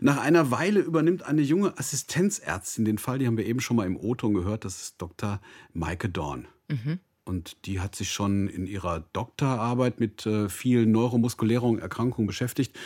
Nach 0.00 0.18
einer 0.20 0.50
Weile 0.50 0.80
übernimmt 0.80 1.22
eine 1.22 1.42
junge 1.42 1.78
Assistenzärztin 1.78 2.84
den 2.84 2.98
Fall, 2.98 3.20
die 3.20 3.28
haben 3.28 3.36
wir 3.36 3.46
eben 3.46 3.60
schon 3.60 3.76
mal 3.76 3.86
im 3.86 3.96
O-Ton 3.96 4.34
gehört, 4.34 4.64
das 4.64 4.82
ist 4.82 5.00
Dr. 5.00 5.40
Maike 5.72 6.08
Dorn. 6.08 6.48
Mhm. 6.68 6.98
Und 7.22 7.64
die 7.64 7.78
hat 7.78 7.94
sich 7.94 8.10
schon 8.10 8.48
in 8.48 8.66
ihrer 8.66 9.04
Doktorarbeit 9.12 10.00
mit 10.00 10.26
äh, 10.26 10.48
vielen 10.48 10.90
neuromuskulären 10.90 11.78
Erkrankungen 11.78 12.26
beschäftigt 12.26 12.76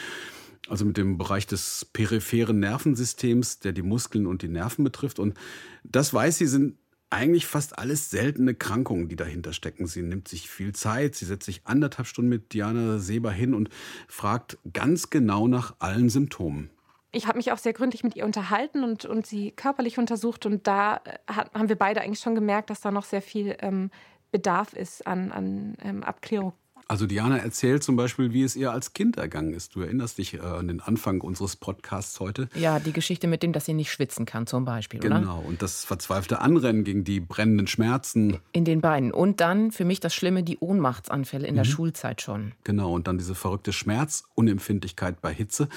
also 0.68 0.84
mit 0.84 0.96
dem 0.96 1.18
Bereich 1.18 1.46
des 1.46 1.86
peripheren 1.92 2.58
Nervensystems, 2.60 3.58
der 3.58 3.72
die 3.72 3.82
Muskeln 3.82 4.26
und 4.26 4.42
die 4.42 4.48
Nerven 4.48 4.84
betrifft. 4.84 5.18
Und 5.18 5.34
das 5.82 6.14
weiß 6.14 6.38
sie, 6.38 6.46
sind 6.46 6.78
eigentlich 7.10 7.46
fast 7.46 7.78
alles 7.78 8.10
seltene 8.10 8.54
Krankungen, 8.54 9.08
die 9.08 9.16
dahinter 9.16 9.52
stecken. 9.52 9.86
Sie 9.86 10.02
nimmt 10.02 10.26
sich 10.26 10.50
viel 10.50 10.74
Zeit, 10.74 11.14
sie 11.14 11.26
setzt 11.26 11.46
sich 11.46 11.62
anderthalb 11.64 12.08
Stunden 12.08 12.28
mit 12.28 12.52
Diana 12.52 12.98
Seber 12.98 13.30
hin 13.30 13.54
und 13.54 13.68
fragt 14.08 14.58
ganz 14.72 15.10
genau 15.10 15.46
nach 15.46 15.76
allen 15.78 16.08
Symptomen. 16.08 16.70
Ich 17.12 17.28
habe 17.28 17.38
mich 17.38 17.52
auch 17.52 17.58
sehr 17.58 17.72
gründlich 17.72 18.02
mit 18.02 18.16
ihr 18.16 18.24
unterhalten 18.24 18.82
und, 18.82 19.04
und 19.04 19.24
sie 19.26 19.52
körperlich 19.52 19.98
untersucht. 19.98 20.46
Und 20.46 20.66
da 20.66 20.96
äh, 21.04 21.18
hat, 21.28 21.54
haben 21.54 21.68
wir 21.68 21.76
beide 21.76 22.00
eigentlich 22.00 22.18
schon 22.18 22.34
gemerkt, 22.34 22.70
dass 22.70 22.80
da 22.80 22.90
noch 22.90 23.04
sehr 23.04 23.22
viel 23.22 23.56
ähm, 23.60 23.90
Bedarf 24.32 24.72
ist 24.72 25.06
an, 25.06 25.30
an 25.30 25.76
ähm, 25.80 26.02
Abklärung. 26.02 26.54
Also 26.86 27.06
Diana 27.06 27.38
erzählt 27.38 27.82
zum 27.82 27.96
Beispiel, 27.96 28.32
wie 28.32 28.42
es 28.42 28.56
ihr 28.56 28.72
als 28.72 28.92
Kind 28.92 29.16
ergangen 29.16 29.54
ist. 29.54 29.74
Du 29.74 29.80
erinnerst 29.80 30.18
dich 30.18 30.34
äh, 30.34 30.40
an 30.40 30.68
den 30.68 30.80
Anfang 30.80 31.20
unseres 31.20 31.56
Podcasts 31.56 32.20
heute. 32.20 32.48
Ja, 32.54 32.78
die 32.78 32.92
Geschichte 32.92 33.26
mit 33.26 33.42
dem, 33.42 33.52
dass 33.52 33.64
sie 33.64 33.74
nicht 33.74 33.90
schwitzen 33.90 34.26
kann 34.26 34.46
zum 34.46 34.64
Beispiel, 34.64 35.00
genau. 35.00 35.16
oder? 35.16 35.24
Genau, 35.24 35.40
und 35.40 35.62
das 35.62 35.84
verzweifelte 35.84 36.40
Anrennen 36.40 36.84
gegen 36.84 37.04
die 37.04 37.20
brennenden 37.20 37.66
Schmerzen. 37.66 38.38
In 38.52 38.64
den 38.64 38.80
Beinen. 38.80 39.12
Und 39.12 39.40
dann 39.40 39.72
für 39.72 39.84
mich 39.84 40.00
das 40.00 40.14
Schlimme, 40.14 40.42
die 40.42 40.58
Ohnmachtsanfälle 40.58 41.46
in 41.46 41.54
mhm. 41.54 41.58
der 41.58 41.64
Schulzeit 41.64 42.20
schon. 42.20 42.52
Genau, 42.64 42.92
und 42.92 43.08
dann 43.08 43.18
diese 43.18 43.34
verrückte 43.34 43.72
Schmerzunempfindlichkeit 43.72 45.20
bei 45.20 45.32
Hitze. 45.32 45.68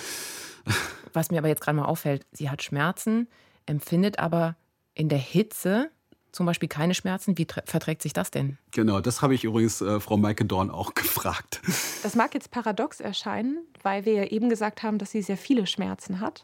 Was 1.14 1.32
mir 1.32 1.40
aber 1.40 1.48
jetzt 1.48 1.62
gerade 1.62 1.78
mal 1.78 1.86
auffällt, 1.86 2.26
sie 2.32 2.50
hat 2.50 2.62
Schmerzen, 2.62 3.28
empfindet 3.66 4.20
aber 4.20 4.56
in 4.94 5.10
der 5.10 5.20
Hitze 5.20 5.90
zum 6.32 6.46
Beispiel 6.46 6.70
keine 6.70 6.94
Schmerzen. 6.94 7.38
Wie 7.38 7.48
verträgt 7.66 8.02
sich 8.02 8.14
das 8.14 8.32
denn? 8.32 8.58
Genau, 8.72 9.02
das 9.02 9.22
habe 9.22 9.36
ich 9.36 9.44
übrigens 9.44 9.82
äh, 9.82 10.00
Frau 10.00 10.18
Maike 10.18 10.46
Dorn 10.46 10.70
auch 10.70 10.94
gefragt. 10.96 11.62
Das 12.04 12.16
mag 12.16 12.34
jetzt 12.34 12.52
paradox 12.52 13.00
erscheinen, 13.00 13.60
weil 13.84 14.06
wir 14.06 14.14
ja 14.14 14.24
eben 14.26 14.50
gesagt 14.50 14.84
haben, 14.84 14.98
dass 14.98 15.12
sie 15.12 15.22
sehr 15.22 15.38
viele 15.38 15.68
Schmerzen 15.68 16.20
hat. 16.20 16.44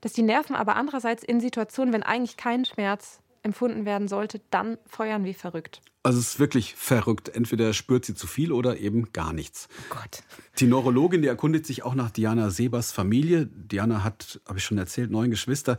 Dass 0.00 0.12
die 0.12 0.22
Nerven 0.22 0.54
aber 0.54 0.76
andererseits 0.76 1.22
in 1.22 1.40
Situationen, 1.40 1.92
wenn 1.92 2.02
eigentlich 2.02 2.36
kein 2.36 2.64
Schmerz 2.64 3.20
empfunden 3.42 3.84
werden 3.84 4.08
sollte, 4.08 4.40
dann 4.50 4.76
feuern 4.86 5.24
wie 5.24 5.34
verrückt. 5.34 5.80
Also 6.02 6.20
es 6.20 6.34
ist 6.34 6.38
wirklich 6.38 6.74
verrückt. 6.76 7.28
Entweder 7.28 7.72
spürt 7.72 8.04
sie 8.04 8.14
zu 8.14 8.26
viel 8.26 8.52
oder 8.52 8.78
eben 8.78 9.12
gar 9.12 9.32
nichts. 9.32 9.68
Oh 9.90 9.94
Gott. 9.94 10.22
Die 10.58 10.66
Neurologin, 10.66 11.22
die 11.22 11.28
erkundigt 11.28 11.66
sich 11.66 11.82
auch 11.82 11.94
nach 11.94 12.10
Diana 12.10 12.50
Sebers 12.50 12.92
Familie. 12.92 13.46
Diana 13.46 14.04
hat, 14.04 14.40
habe 14.46 14.58
ich 14.58 14.64
schon 14.64 14.78
erzählt, 14.78 15.10
neun 15.10 15.30
Geschwister. 15.30 15.78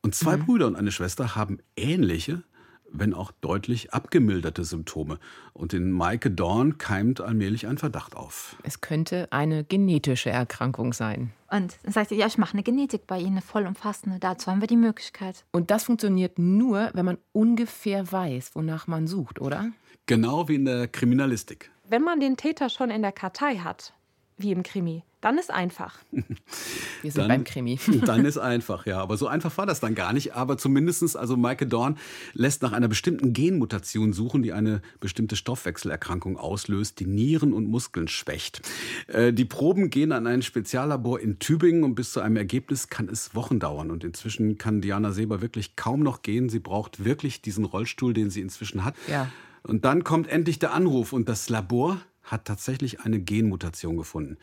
Und 0.00 0.14
zwei 0.14 0.36
mhm. 0.36 0.46
Brüder 0.46 0.66
und 0.66 0.76
eine 0.76 0.92
Schwester 0.92 1.34
haben 1.34 1.58
ähnliche, 1.76 2.42
wenn 2.90 3.14
auch 3.14 3.32
deutlich 3.40 3.92
abgemilderte 3.92 4.64
Symptome. 4.64 5.18
Und 5.52 5.74
in 5.74 5.90
Maike 5.90 6.30
Dorn 6.30 6.78
keimt 6.78 7.20
allmählich 7.20 7.66
ein 7.66 7.78
Verdacht 7.78 8.16
auf. 8.16 8.56
Es 8.62 8.80
könnte 8.80 9.28
eine 9.32 9.64
genetische 9.64 10.30
Erkrankung 10.30 10.92
sein. 10.92 11.32
Und 11.50 11.78
dann 11.82 11.92
sagt 11.92 12.10
sie, 12.10 12.16
ja, 12.16 12.26
ich 12.26 12.38
mache 12.38 12.54
eine 12.54 12.62
Genetik 12.62 13.06
bei 13.06 13.18
Ihnen, 13.18 13.32
eine 13.32 13.42
vollumfassende. 13.42 14.18
Dazu 14.18 14.50
haben 14.50 14.60
wir 14.60 14.68
die 14.68 14.76
Möglichkeit. 14.76 15.44
Und 15.52 15.70
das 15.70 15.84
funktioniert 15.84 16.38
nur, 16.38 16.90
wenn 16.94 17.04
man 17.04 17.18
ungefähr 17.32 18.10
weiß, 18.10 18.50
wonach 18.54 18.86
man 18.86 19.06
sucht, 19.06 19.40
oder? 19.40 19.70
Genau 20.06 20.48
wie 20.48 20.56
in 20.56 20.64
der 20.64 20.88
Kriminalistik. 20.88 21.70
Wenn 21.88 22.02
man 22.02 22.20
den 22.20 22.36
Täter 22.36 22.68
schon 22.68 22.90
in 22.90 23.02
der 23.02 23.12
Kartei 23.12 23.58
hat, 23.58 23.92
wie 24.38 24.52
im 24.52 24.62
Krimi, 24.62 25.02
dann 25.22 25.38
ist 25.38 25.50
einfach. 25.50 25.98
Wir 26.12 27.10
sind 27.10 27.22
dann, 27.22 27.28
beim 27.28 27.44
Krimi. 27.44 27.78
dann 28.04 28.24
ist 28.26 28.38
einfach, 28.38 28.86
ja. 28.86 29.00
Aber 29.00 29.16
so 29.16 29.26
einfach 29.26 29.56
war 29.58 29.66
das 29.66 29.80
dann 29.80 29.94
gar 29.94 30.12
nicht. 30.12 30.34
Aber 30.34 30.58
zumindestens, 30.58 31.16
also 31.16 31.36
Maike 31.36 31.66
Dorn 31.66 31.98
lässt 32.34 32.62
nach 32.62 32.72
einer 32.72 32.88
bestimmten 32.88 33.32
Genmutation 33.32 34.12
suchen, 34.12 34.42
die 34.42 34.52
eine 34.52 34.82
bestimmte 35.00 35.34
Stoffwechselerkrankung 35.36 36.36
auslöst, 36.36 37.00
die 37.00 37.06
Nieren 37.06 37.52
und 37.52 37.68
Muskeln 37.68 38.08
schwächt. 38.08 38.62
Äh, 39.08 39.32
die 39.32 39.46
Proben 39.46 39.90
gehen 39.90 40.12
an 40.12 40.26
ein 40.26 40.42
Speziallabor 40.42 41.18
in 41.18 41.38
Tübingen 41.38 41.82
und 41.82 41.94
bis 41.94 42.12
zu 42.12 42.20
einem 42.20 42.36
Ergebnis 42.36 42.88
kann 42.88 43.08
es 43.08 43.34
Wochen 43.34 43.58
dauern. 43.58 43.90
Und 43.90 44.04
inzwischen 44.04 44.58
kann 44.58 44.80
Diana 44.80 45.12
Seber 45.12 45.40
wirklich 45.40 45.76
kaum 45.76 46.00
noch 46.00 46.22
gehen. 46.22 46.50
Sie 46.50 46.60
braucht 46.60 47.04
wirklich 47.04 47.42
diesen 47.42 47.64
Rollstuhl, 47.64 48.12
den 48.12 48.30
sie 48.30 48.42
inzwischen 48.42 48.84
hat. 48.84 48.94
Ja. 49.10 49.28
Und 49.62 49.84
dann 49.84 50.04
kommt 50.04 50.28
endlich 50.28 50.60
der 50.60 50.72
Anruf 50.72 51.12
und 51.12 51.28
das 51.28 51.48
Labor 51.48 52.00
hat 52.26 52.44
tatsächlich 52.44 53.00
eine 53.00 53.18
Genmutation 53.18 53.96
gefunden 53.96 54.36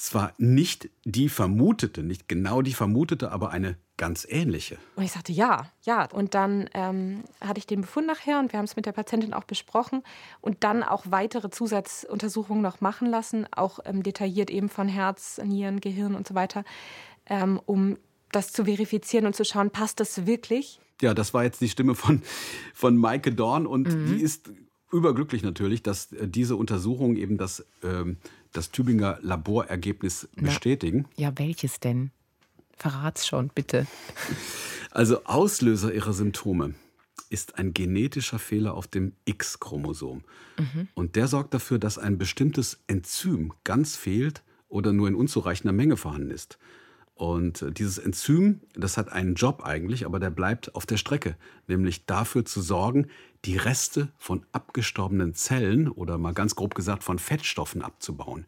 zwar 0.00 0.32
nicht 0.38 0.88
die 1.04 1.28
vermutete, 1.28 2.02
nicht 2.02 2.26
genau 2.26 2.62
die 2.62 2.72
vermutete, 2.72 3.30
aber 3.32 3.50
eine 3.50 3.76
ganz 3.98 4.26
ähnliche. 4.28 4.78
Und 4.96 5.04
ich 5.04 5.12
sagte, 5.12 5.32
ja, 5.32 5.70
ja. 5.82 6.08
Und 6.10 6.34
dann 6.34 6.70
ähm, 6.72 7.22
hatte 7.40 7.58
ich 7.58 7.66
den 7.66 7.82
Befund 7.82 8.06
nachher 8.06 8.38
und 8.38 8.52
wir 8.52 8.58
haben 8.58 8.64
es 8.64 8.76
mit 8.76 8.86
der 8.86 8.92
Patientin 8.92 9.34
auch 9.34 9.44
besprochen 9.44 10.02
und 10.40 10.64
dann 10.64 10.82
auch 10.82 11.04
weitere 11.10 11.50
Zusatzuntersuchungen 11.50 12.62
noch 12.62 12.80
machen 12.80 13.08
lassen, 13.08 13.46
auch 13.50 13.78
ähm, 13.84 14.02
detailliert 14.02 14.50
eben 14.50 14.70
von 14.70 14.88
Herz, 14.88 15.38
Nieren, 15.44 15.80
Gehirn 15.80 16.14
und 16.14 16.26
so 16.26 16.34
weiter, 16.34 16.64
ähm, 17.26 17.60
um 17.66 17.98
das 18.32 18.52
zu 18.52 18.64
verifizieren 18.64 19.26
und 19.26 19.36
zu 19.36 19.44
schauen, 19.44 19.70
passt 19.70 20.00
das 20.00 20.24
wirklich? 20.24 20.80
Ja, 21.02 21.12
das 21.12 21.34
war 21.34 21.44
jetzt 21.44 21.60
die 21.60 21.68
Stimme 21.68 21.94
von, 21.94 22.22
von 22.72 22.96
Maike 22.96 23.32
Dorn 23.32 23.66
und 23.66 23.86
mhm. 23.88 24.06
die 24.06 24.22
ist 24.22 24.50
überglücklich 24.92 25.42
natürlich, 25.42 25.82
dass 25.82 26.12
äh, 26.12 26.28
diese 26.28 26.56
Untersuchung 26.56 27.16
eben 27.16 27.38
das 27.38 27.64
ähm, 27.82 28.16
das 28.52 28.70
Tübinger 28.70 29.18
Laborergebnis 29.22 30.28
bestätigen. 30.36 31.06
Na, 31.16 31.24
ja, 31.24 31.32
welches 31.36 31.80
denn? 31.80 32.10
Verrat's 32.76 33.26
schon, 33.26 33.50
bitte. 33.54 33.86
Also 34.92 35.22
Auslöser 35.22 35.94
ihrer 35.94 36.12
Symptome 36.12 36.74
ist 37.28 37.58
ein 37.58 37.72
genetischer 37.72 38.40
Fehler 38.40 38.74
auf 38.74 38.88
dem 38.88 39.12
X-Chromosom. 39.24 40.24
Mhm. 40.58 40.88
Und 40.94 41.14
der 41.14 41.28
sorgt 41.28 41.54
dafür, 41.54 41.78
dass 41.78 41.96
ein 41.96 42.18
bestimmtes 42.18 42.80
Enzym 42.88 43.52
ganz 43.62 43.94
fehlt 43.94 44.42
oder 44.68 44.92
nur 44.92 45.06
in 45.06 45.14
unzureichender 45.14 45.72
Menge 45.72 45.96
vorhanden 45.96 46.32
ist. 46.32 46.58
Und 47.20 47.66
dieses 47.76 47.98
Enzym, 47.98 48.60
das 48.72 48.96
hat 48.96 49.12
einen 49.12 49.34
Job 49.34 49.62
eigentlich, 49.62 50.06
aber 50.06 50.18
der 50.18 50.30
bleibt 50.30 50.74
auf 50.74 50.86
der 50.86 50.96
Strecke, 50.96 51.36
nämlich 51.66 52.06
dafür 52.06 52.46
zu 52.46 52.62
sorgen, 52.62 53.08
die 53.44 53.58
Reste 53.58 54.08
von 54.16 54.46
abgestorbenen 54.52 55.34
Zellen 55.34 55.88
oder 55.88 56.16
mal 56.16 56.32
ganz 56.32 56.56
grob 56.56 56.74
gesagt 56.74 57.04
von 57.04 57.18
Fettstoffen 57.18 57.82
abzubauen. 57.82 58.46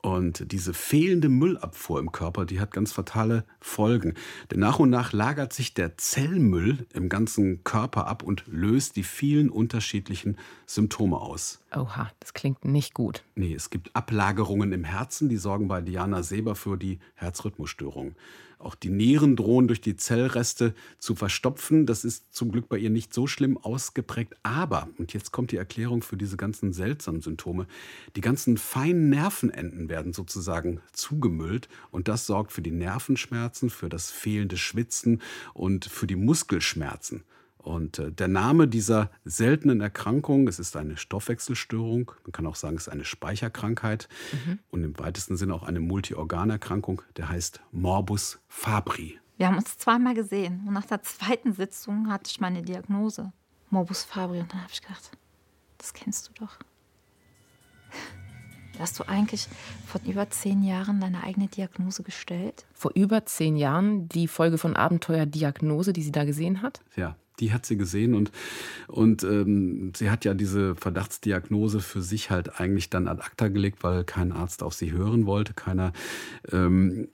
Und 0.00 0.52
diese 0.52 0.74
fehlende 0.74 1.28
Müllabfuhr 1.28 1.98
im 1.98 2.12
Körper, 2.12 2.44
die 2.44 2.60
hat 2.60 2.70
ganz 2.70 2.92
fatale 2.92 3.44
Folgen. 3.60 4.14
Denn 4.50 4.60
nach 4.60 4.78
und 4.78 4.90
nach 4.90 5.12
lagert 5.12 5.52
sich 5.52 5.74
der 5.74 5.96
Zellmüll 5.96 6.86
im 6.94 7.08
ganzen 7.08 7.64
Körper 7.64 8.06
ab 8.06 8.22
und 8.22 8.44
löst 8.46 8.94
die 8.94 9.02
vielen 9.02 9.50
unterschiedlichen 9.50 10.38
Symptome 10.66 11.16
aus. 11.16 11.60
Oha, 11.74 12.12
das 12.20 12.32
klingt 12.32 12.64
nicht 12.64 12.94
gut. 12.94 13.24
Nee, 13.34 13.54
es 13.54 13.70
gibt 13.70 13.94
Ablagerungen 13.96 14.72
im 14.72 14.84
Herzen, 14.84 15.28
die 15.28 15.36
sorgen 15.36 15.66
bei 15.66 15.80
Diana 15.80 16.22
Seber 16.22 16.54
für 16.54 16.76
die 16.76 17.00
Herzrhythmusstörung. 17.16 18.14
Auch 18.58 18.74
die 18.74 18.90
Nieren 18.90 19.36
drohen 19.36 19.68
durch 19.68 19.80
die 19.80 19.96
Zellreste 19.96 20.74
zu 20.98 21.14
verstopfen. 21.14 21.86
Das 21.86 22.04
ist 22.04 22.34
zum 22.34 22.50
Glück 22.50 22.68
bei 22.68 22.76
ihr 22.76 22.90
nicht 22.90 23.14
so 23.14 23.28
schlimm 23.28 23.56
ausgeprägt. 23.56 24.34
Aber, 24.42 24.88
und 24.98 25.12
jetzt 25.12 25.30
kommt 25.30 25.52
die 25.52 25.56
Erklärung 25.56 26.02
für 26.02 26.16
diese 26.16 26.36
ganzen 26.36 26.72
seltsamen 26.72 27.20
Symptome, 27.20 27.68
die 28.16 28.20
ganzen 28.20 28.56
feinen 28.56 29.10
Nervenenden 29.10 29.88
werden 29.88 30.12
sozusagen 30.12 30.80
zugemüllt. 30.92 31.68
Und 31.92 32.08
das 32.08 32.26
sorgt 32.26 32.52
für 32.52 32.62
die 32.62 32.72
Nervenschmerzen, 32.72 33.70
für 33.70 33.88
das 33.88 34.10
fehlende 34.10 34.56
Schwitzen 34.56 35.22
und 35.54 35.84
für 35.84 36.08
die 36.08 36.16
Muskelschmerzen. 36.16 37.22
Und 37.58 37.98
äh, 37.98 38.12
der 38.12 38.28
Name 38.28 38.68
dieser 38.68 39.10
seltenen 39.24 39.80
Erkrankung, 39.80 40.48
es 40.48 40.58
ist 40.58 40.76
eine 40.76 40.96
Stoffwechselstörung, 40.96 42.12
man 42.24 42.32
kann 42.32 42.46
auch 42.46 42.54
sagen, 42.54 42.76
es 42.76 42.86
ist 42.86 42.92
eine 42.92 43.04
Speicherkrankheit 43.04 44.08
mhm. 44.32 44.58
und 44.70 44.84
im 44.84 44.98
weitesten 44.98 45.36
Sinne 45.36 45.54
auch 45.54 45.64
eine 45.64 45.80
Multiorganerkrankung, 45.80 47.02
der 47.16 47.28
heißt 47.28 47.60
Morbus 47.72 48.38
Fabri. 48.48 49.18
Wir 49.36 49.48
haben 49.48 49.58
uns 49.58 49.76
zweimal 49.78 50.14
gesehen 50.14 50.64
und 50.66 50.72
nach 50.72 50.86
der 50.86 51.02
zweiten 51.02 51.52
Sitzung 51.52 52.10
hatte 52.10 52.30
ich 52.30 52.40
meine 52.40 52.62
Diagnose. 52.62 53.32
Morbus 53.70 54.04
Fabri. 54.04 54.40
Und 54.40 54.52
dann 54.52 54.62
habe 54.62 54.72
ich 54.72 54.80
gedacht, 54.80 55.10
das 55.76 55.92
kennst 55.92 56.28
du 56.28 56.32
doch. 56.44 56.58
Hast 58.78 59.00
du 59.00 59.08
eigentlich 59.08 59.48
vor 59.86 60.00
über 60.06 60.30
zehn 60.30 60.62
Jahren 60.62 61.00
deine 61.00 61.24
eigene 61.24 61.48
Diagnose 61.48 62.04
gestellt? 62.04 62.64
Vor 62.72 62.92
über 62.94 63.26
zehn 63.26 63.56
Jahren 63.56 64.08
die 64.08 64.28
Folge 64.28 64.56
von 64.56 64.76
Abenteuer 64.76 65.26
Diagnose, 65.26 65.92
die 65.92 66.02
sie 66.02 66.12
da 66.12 66.24
gesehen 66.24 66.62
hat? 66.62 66.80
Ja, 66.94 67.16
die 67.40 67.52
hat 67.52 67.66
sie 67.66 67.76
gesehen 67.76 68.14
und, 68.14 68.30
und 68.86 69.22
ähm, 69.22 69.92
sie 69.96 70.10
hat 70.10 70.24
ja 70.24 70.34
diese 70.34 70.74
Verdachtsdiagnose 70.74 71.80
für 71.80 72.02
sich 72.02 72.30
halt 72.30 72.60
eigentlich 72.60 72.90
dann 72.90 73.08
ad 73.08 73.22
acta 73.22 73.48
gelegt, 73.48 73.82
weil 73.82 74.04
kein 74.04 74.32
Arzt 74.32 74.62
auf 74.62 74.74
sie 74.74 74.92
hören 74.92 75.26
wollte, 75.26 75.54
keiner 75.54 75.92
ähm, 76.52 77.08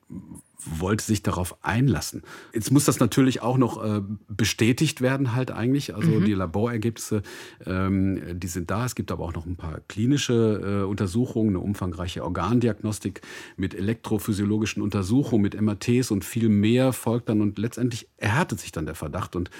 wollte 0.65 1.05
sich 1.05 1.23
darauf 1.23 1.57
einlassen. 1.63 2.23
Jetzt 2.53 2.71
muss 2.71 2.85
das 2.85 3.01
natürlich 3.01 3.43
auch 3.43 3.59
noch 3.59 3.83
äh, 3.83 4.01
bestätigt 4.29 5.01
werden 5.01 5.35
halt 5.35 5.51
eigentlich. 5.51 5.95
Also 5.95 6.11
mhm. 6.11 6.25
die 6.25 6.35
Laborergebnisse, 6.35 7.23
ähm, 7.67 8.39
die 8.39 8.47
sind 8.47 8.71
da. 8.71 8.85
Es 8.85 8.95
gibt 8.95 9.11
aber 9.11 9.25
auch 9.25 9.35
noch 9.35 9.47
ein 9.47 9.57
paar 9.57 9.81
klinische 9.89 10.83
äh, 10.83 10.85
Untersuchungen, 10.85 11.51
eine 11.51 11.61
umfangreiche 11.61 12.25
Organdiagnostik 12.25 13.21
mit 13.57 13.75
elektrophysiologischen 13.75 14.83
Untersuchungen, 14.83 15.43
mit 15.43 15.61
MRTs 15.61 16.11
und 16.11 16.25
viel 16.25 16.49
mehr 16.49 16.93
folgt 16.93 17.29
dann 17.29 17.41
und 17.41 17.59
letztendlich 17.59 18.09
erhärtet 18.17 18.61
sich 18.61 18.73
dann 18.73 18.87
der 18.87 18.95
Verdacht 18.95 19.37
und 19.37 19.51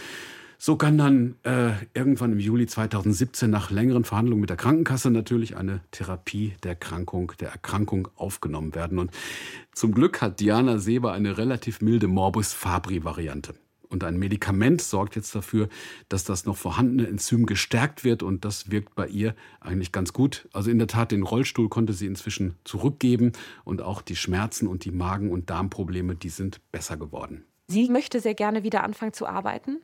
so 0.67 0.77
kann 0.77 0.97
dann 0.97 1.35
äh, 1.43 1.73
irgendwann 1.93 2.33
im 2.33 2.39
Juli 2.39 2.67
2017 2.67 3.51
nach 3.51 3.71
längeren 3.71 4.05
Verhandlungen 4.05 4.41
mit 4.41 4.49
der 4.49 4.57
Krankenkasse 4.57 5.11
natürlich 5.11 5.59
eine 5.59 5.81
Therapie 5.91 6.55
der 6.63 6.71
Erkrankung, 6.71 7.33
der 7.39 7.51
Erkrankung 7.51 8.09
aufgenommen 8.17 8.75
werden. 8.75 8.99
Und 8.99 9.11
zum 9.75 9.93
Glück 9.93 10.23
hat 10.23 10.41
Diana 10.41 10.79
Seber 10.95 11.13
eine 11.13 11.39
relativ 11.39 11.81
milde 11.81 12.07
Morbus 12.07 12.53
Fabri-Variante. 12.53 13.55
Und 13.89 14.05
ein 14.05 14.17
Medikament 14.17 14.81
sorgt 14.81 15.17
jetzt 15.17 15.35
dafür, 15.35 15.69
dass 16.09 16.23
das 16.23 16.45
noch 16.45 16.57
vorhandene 16.57 17.09
Enzym 17.09 17.47
gestärkt 17.47 18.05
wird 18.05 18.23
und 18.23 18.45
das 18.45 18.71
wirkt 18.71 18.95
bei 18.95 19.09
ihr 19.09 19.35
eigentlich 19.59 19.91
ganz 19.91 20.13
gut. 20.13 20.49
Also 20.53 20.71
in 20.71 20.79
der 20.79 20.87
Tat, 20.87 21.11
den 21.11 21.25
Rollstuhl 21.25 21.69
konnte 21.69 21.95
sie 21.95 22.07
inzwischen 22.07 22.55
zurückgeben 22.63 23.33
und 23.65 23.83
auch 23.83 24.03
die 24.03 24.15
Schmerzen 24.15 24.69
und 24.69 24.85
die 24.85 24.93
Magen- 24.93 25.33
und 25.33 25.51
Darmprobleme, 25.51 26.15
die 26.15 26.29
sind 26.29 26.61
besser 26.71 26.97
geworden. 26.97 27.45
Sie 27.67 27.89
möchte 27.89 28.21
sehr 28.21 28.35
gerne 28.35 28.63
wieder 28.63 28.85
anfangen 28.85 29.15
zu 29.15 29.27
arbeiten. 29.27 29.81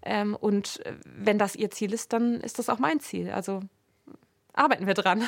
Ähm, 0.00 0.34
und 0.34 0.80
äh, 0.86 0.94
wenn 1.04 1.36
das 1.36 1.54
ihr 1.54 1.70
Ziel 1.70 1.92
ist, 1.92 2.14
dann 2.14 2.40
ist 2.40 2.58
das 2.58 2.70
auch 2.70 2.78
mein 2.78 3.00
Ziel. 3.00 3.30
Also 3.30 3.60
arbeiten 4.54 4.86
wir 4.86 4.94
dran. 4.94 5.22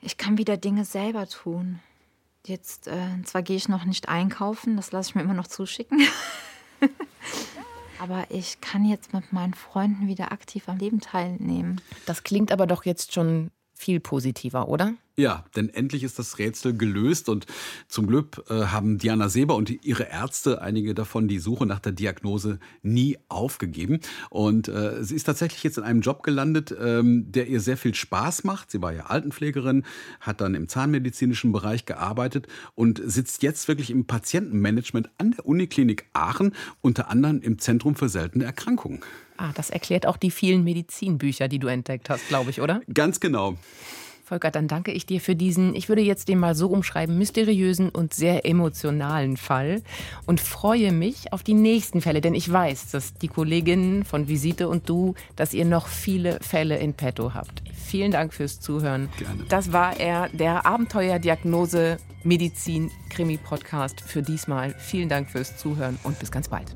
Ich 0.00 0.16
kann 0.16 0.38
wieder 0.38 0.56
Dinge 0.56 0.84
selber 0.84 1.26
tun. 1.26 1.80
Jetzt, 2.46 2.88
äh, 2.88 3.22
zwar 3.24 3.42
gehe 3.42 3.56
ich 3.56 3.68
noch 3.68 3.84
nicht 3.84 4.08
einkaufen, 4.08 4.76
das 4.76 4.92
lasse 4.92 5.10
ich 5.10 5.14
mir 5.14 5.22
immer 5.22 5.34
noch 5.34 5.46
zuschicken. 5.46 6.00
aber 7.98 8.26
ich 8.28 8.60
kann 8.60 8.84
jetzt 8.84 9.14
mit 9.14 9.32
meinen 9.32 9.54
Freunden 9.54 10.08
wieder 10.08 10.30
aktiv 10.30 10.68
am 10.68 10.76
Leben 10.76 11.00
teilnehmen. 11.00 11.80
Das 12.04 12.22
klingt 12.22 12.52
aber 12.52 12.66
doch 12.66 12.84
jetzt 12.84 13.14
schon 13.14 13.50
viel 13.72 13.98
positiver, 13.98 14.68
oder? 14.68 14.94
Ja, 15.16 15.44
denn 15.54 15.68
endlich 15.68 16.02
ist 16.02 16.18
das 16.18 16.38
Rätsel 16.38 16.76
gelöst 16.76 17.28
und 17.28 17.46
zum 17.86 18.08
Glück 18.08 18.42
äh, 18.50 18.66
haben 18.66 18.98
Diana 18.98 19.28
Seber 19.28 19.54
und 19.54 19.84
ihre 19.84 20.10
Ärzte, 20.10 20.60
einige 20.60 20.92
davon, 20.92 21.28
die 21.28 21.38
Suche 21.38 21.66
nach 21.66 21.78
der 21.78 21.92
Diagnose 21.92 22.58
nie 22.82 23.18
aufgegeben. 23.28 24.00
Und 24.28 24.66
äh, 24.66 25.04
sie 25.04 25.14
ist 25.14 25.24
tatsächlich 25.24 25.62
jetzt 25.62 25.78
in 25.78 25.84
einem 25.84 26.00
Job 26.00 26.24
gelandet, 26.24 26.74
ähm, 26.80 27.30
der 27.30 27.46
ihr 27.46 27.60
sehr 27.60 27.76
viel 27.76 27.94
Spaß 27.94 28.42
macht. 28.42 28.72
Sie 28.72 28.82
war 28.82 28.92
ja 28.92 29.06
Altenpflegerin, 29.06 29.84
hat 30.18 30.40
dann 30.40 30.56
im 30.56 30.66
zahnmedizinischen 30.66 31.52
Bereich 31.52 31.86
gearbeitet 31.86 32.48
und 32.74 33.00
sitzt 33.04 33.44
jetzt 33.44 33.68
wirklich 33.68 33.92
im 33.92 34.06
Patientenmanagement 34.06 35.10
an 35.18 35.30
der 35.30 35.46
Uniklinik 35.46 36.06
Aachen, 36.12 36.54
unter 36.80 37.08
anderem 37.08 37.40
im 37.40 37.60
Zentrum 37.60 37.94
für 37.94 38.08
seltene 38.08 38.46
Erkrankungen. 38.46 39.00
Ah, 39.36 39.52
das 39.54 39.70
erklärt 39.70 40.06
auch 40.06 40.16
die 40.16 40.32
vielen 40.32 40.64
Medizinbücher, 40.64 41.46
die 41.46 41.60
du 41.60 41.68
entdeckt 41.68 42.10
hast, 42.10 42.26
glaube 42.28 42.50
ich, 42.50 42.60
oder? 42.60 42.80
Ganz 42.92 43.20
genau. 43.20 43.56
Volker, 44.24 44.50
dann 44.50 44.68
danke 44.68 44.90
ich 44.90 45.04
dir 45.04 45.20
für 45.20 45.36
diesen, 45.36 45.74
ich 45.74 45.88
würde 45.88 46.02
jetzt 46.02 46.28
den 46.28 46.38
mal 46.38 46.54
so 46.54 46.68
umschreiben, 46.68 47.18
mysteriösen 47.18 47.90
und 47.90 48.14
sehr 48.14 48.46
emotionalen 48.46 49.36
Fall 49.36 49.82
und 50.26 50.40
freue 50.40 50.92
mich 50.92 51.32
auf 51.32 51.42
die 51.42 51.54
nächsten 51.54 52.00
Fälle, 52.00 52.20
denn 52.20 52.34
ich 52.34 52.50
weiß, 52.50 52.90
dass 52.90 53.14
die 53.14 53.28
Kolleginnen 53.28 54.04
von 54.04 54.26
Visite 54.26 54.68
und 54.68 54.88
du, 54.88 55.14
dass 55.36 55.52
ihr 55.52 55.66
noch 55.66 55.88
viele 55.88 56.38
Fälle 56.40 56.78
in 56.78 56.94
petto 56.94 57.34
habt. 57.34 57.62
Vielen 57.74 58.12
Dank 58.12 58.32
fürs 58.32 58.60
Zuhören. 58.60 59.10
Gerne. 59.18 59.44
Das 59.48 59.72
war 59.72 60.00
er, 60.00 60.30
der 60.30 60.64
Abenteuerdiagnose 60.64 61.98
Medizin 62.22 62.90
Krimi 63.10 63.36
Podcast 63.36 64.00
für 64.00 64.22
diesmal. 64.22 64.74
Vielen 64.78 65.10
Dank 65.10 65.30
fürs 65.30 65.58
Zuhören 65.58 65.98
und 66.02 66.18
bis 66.18 66.30
ganz 66.30 66.48
bald. 66.48 66.74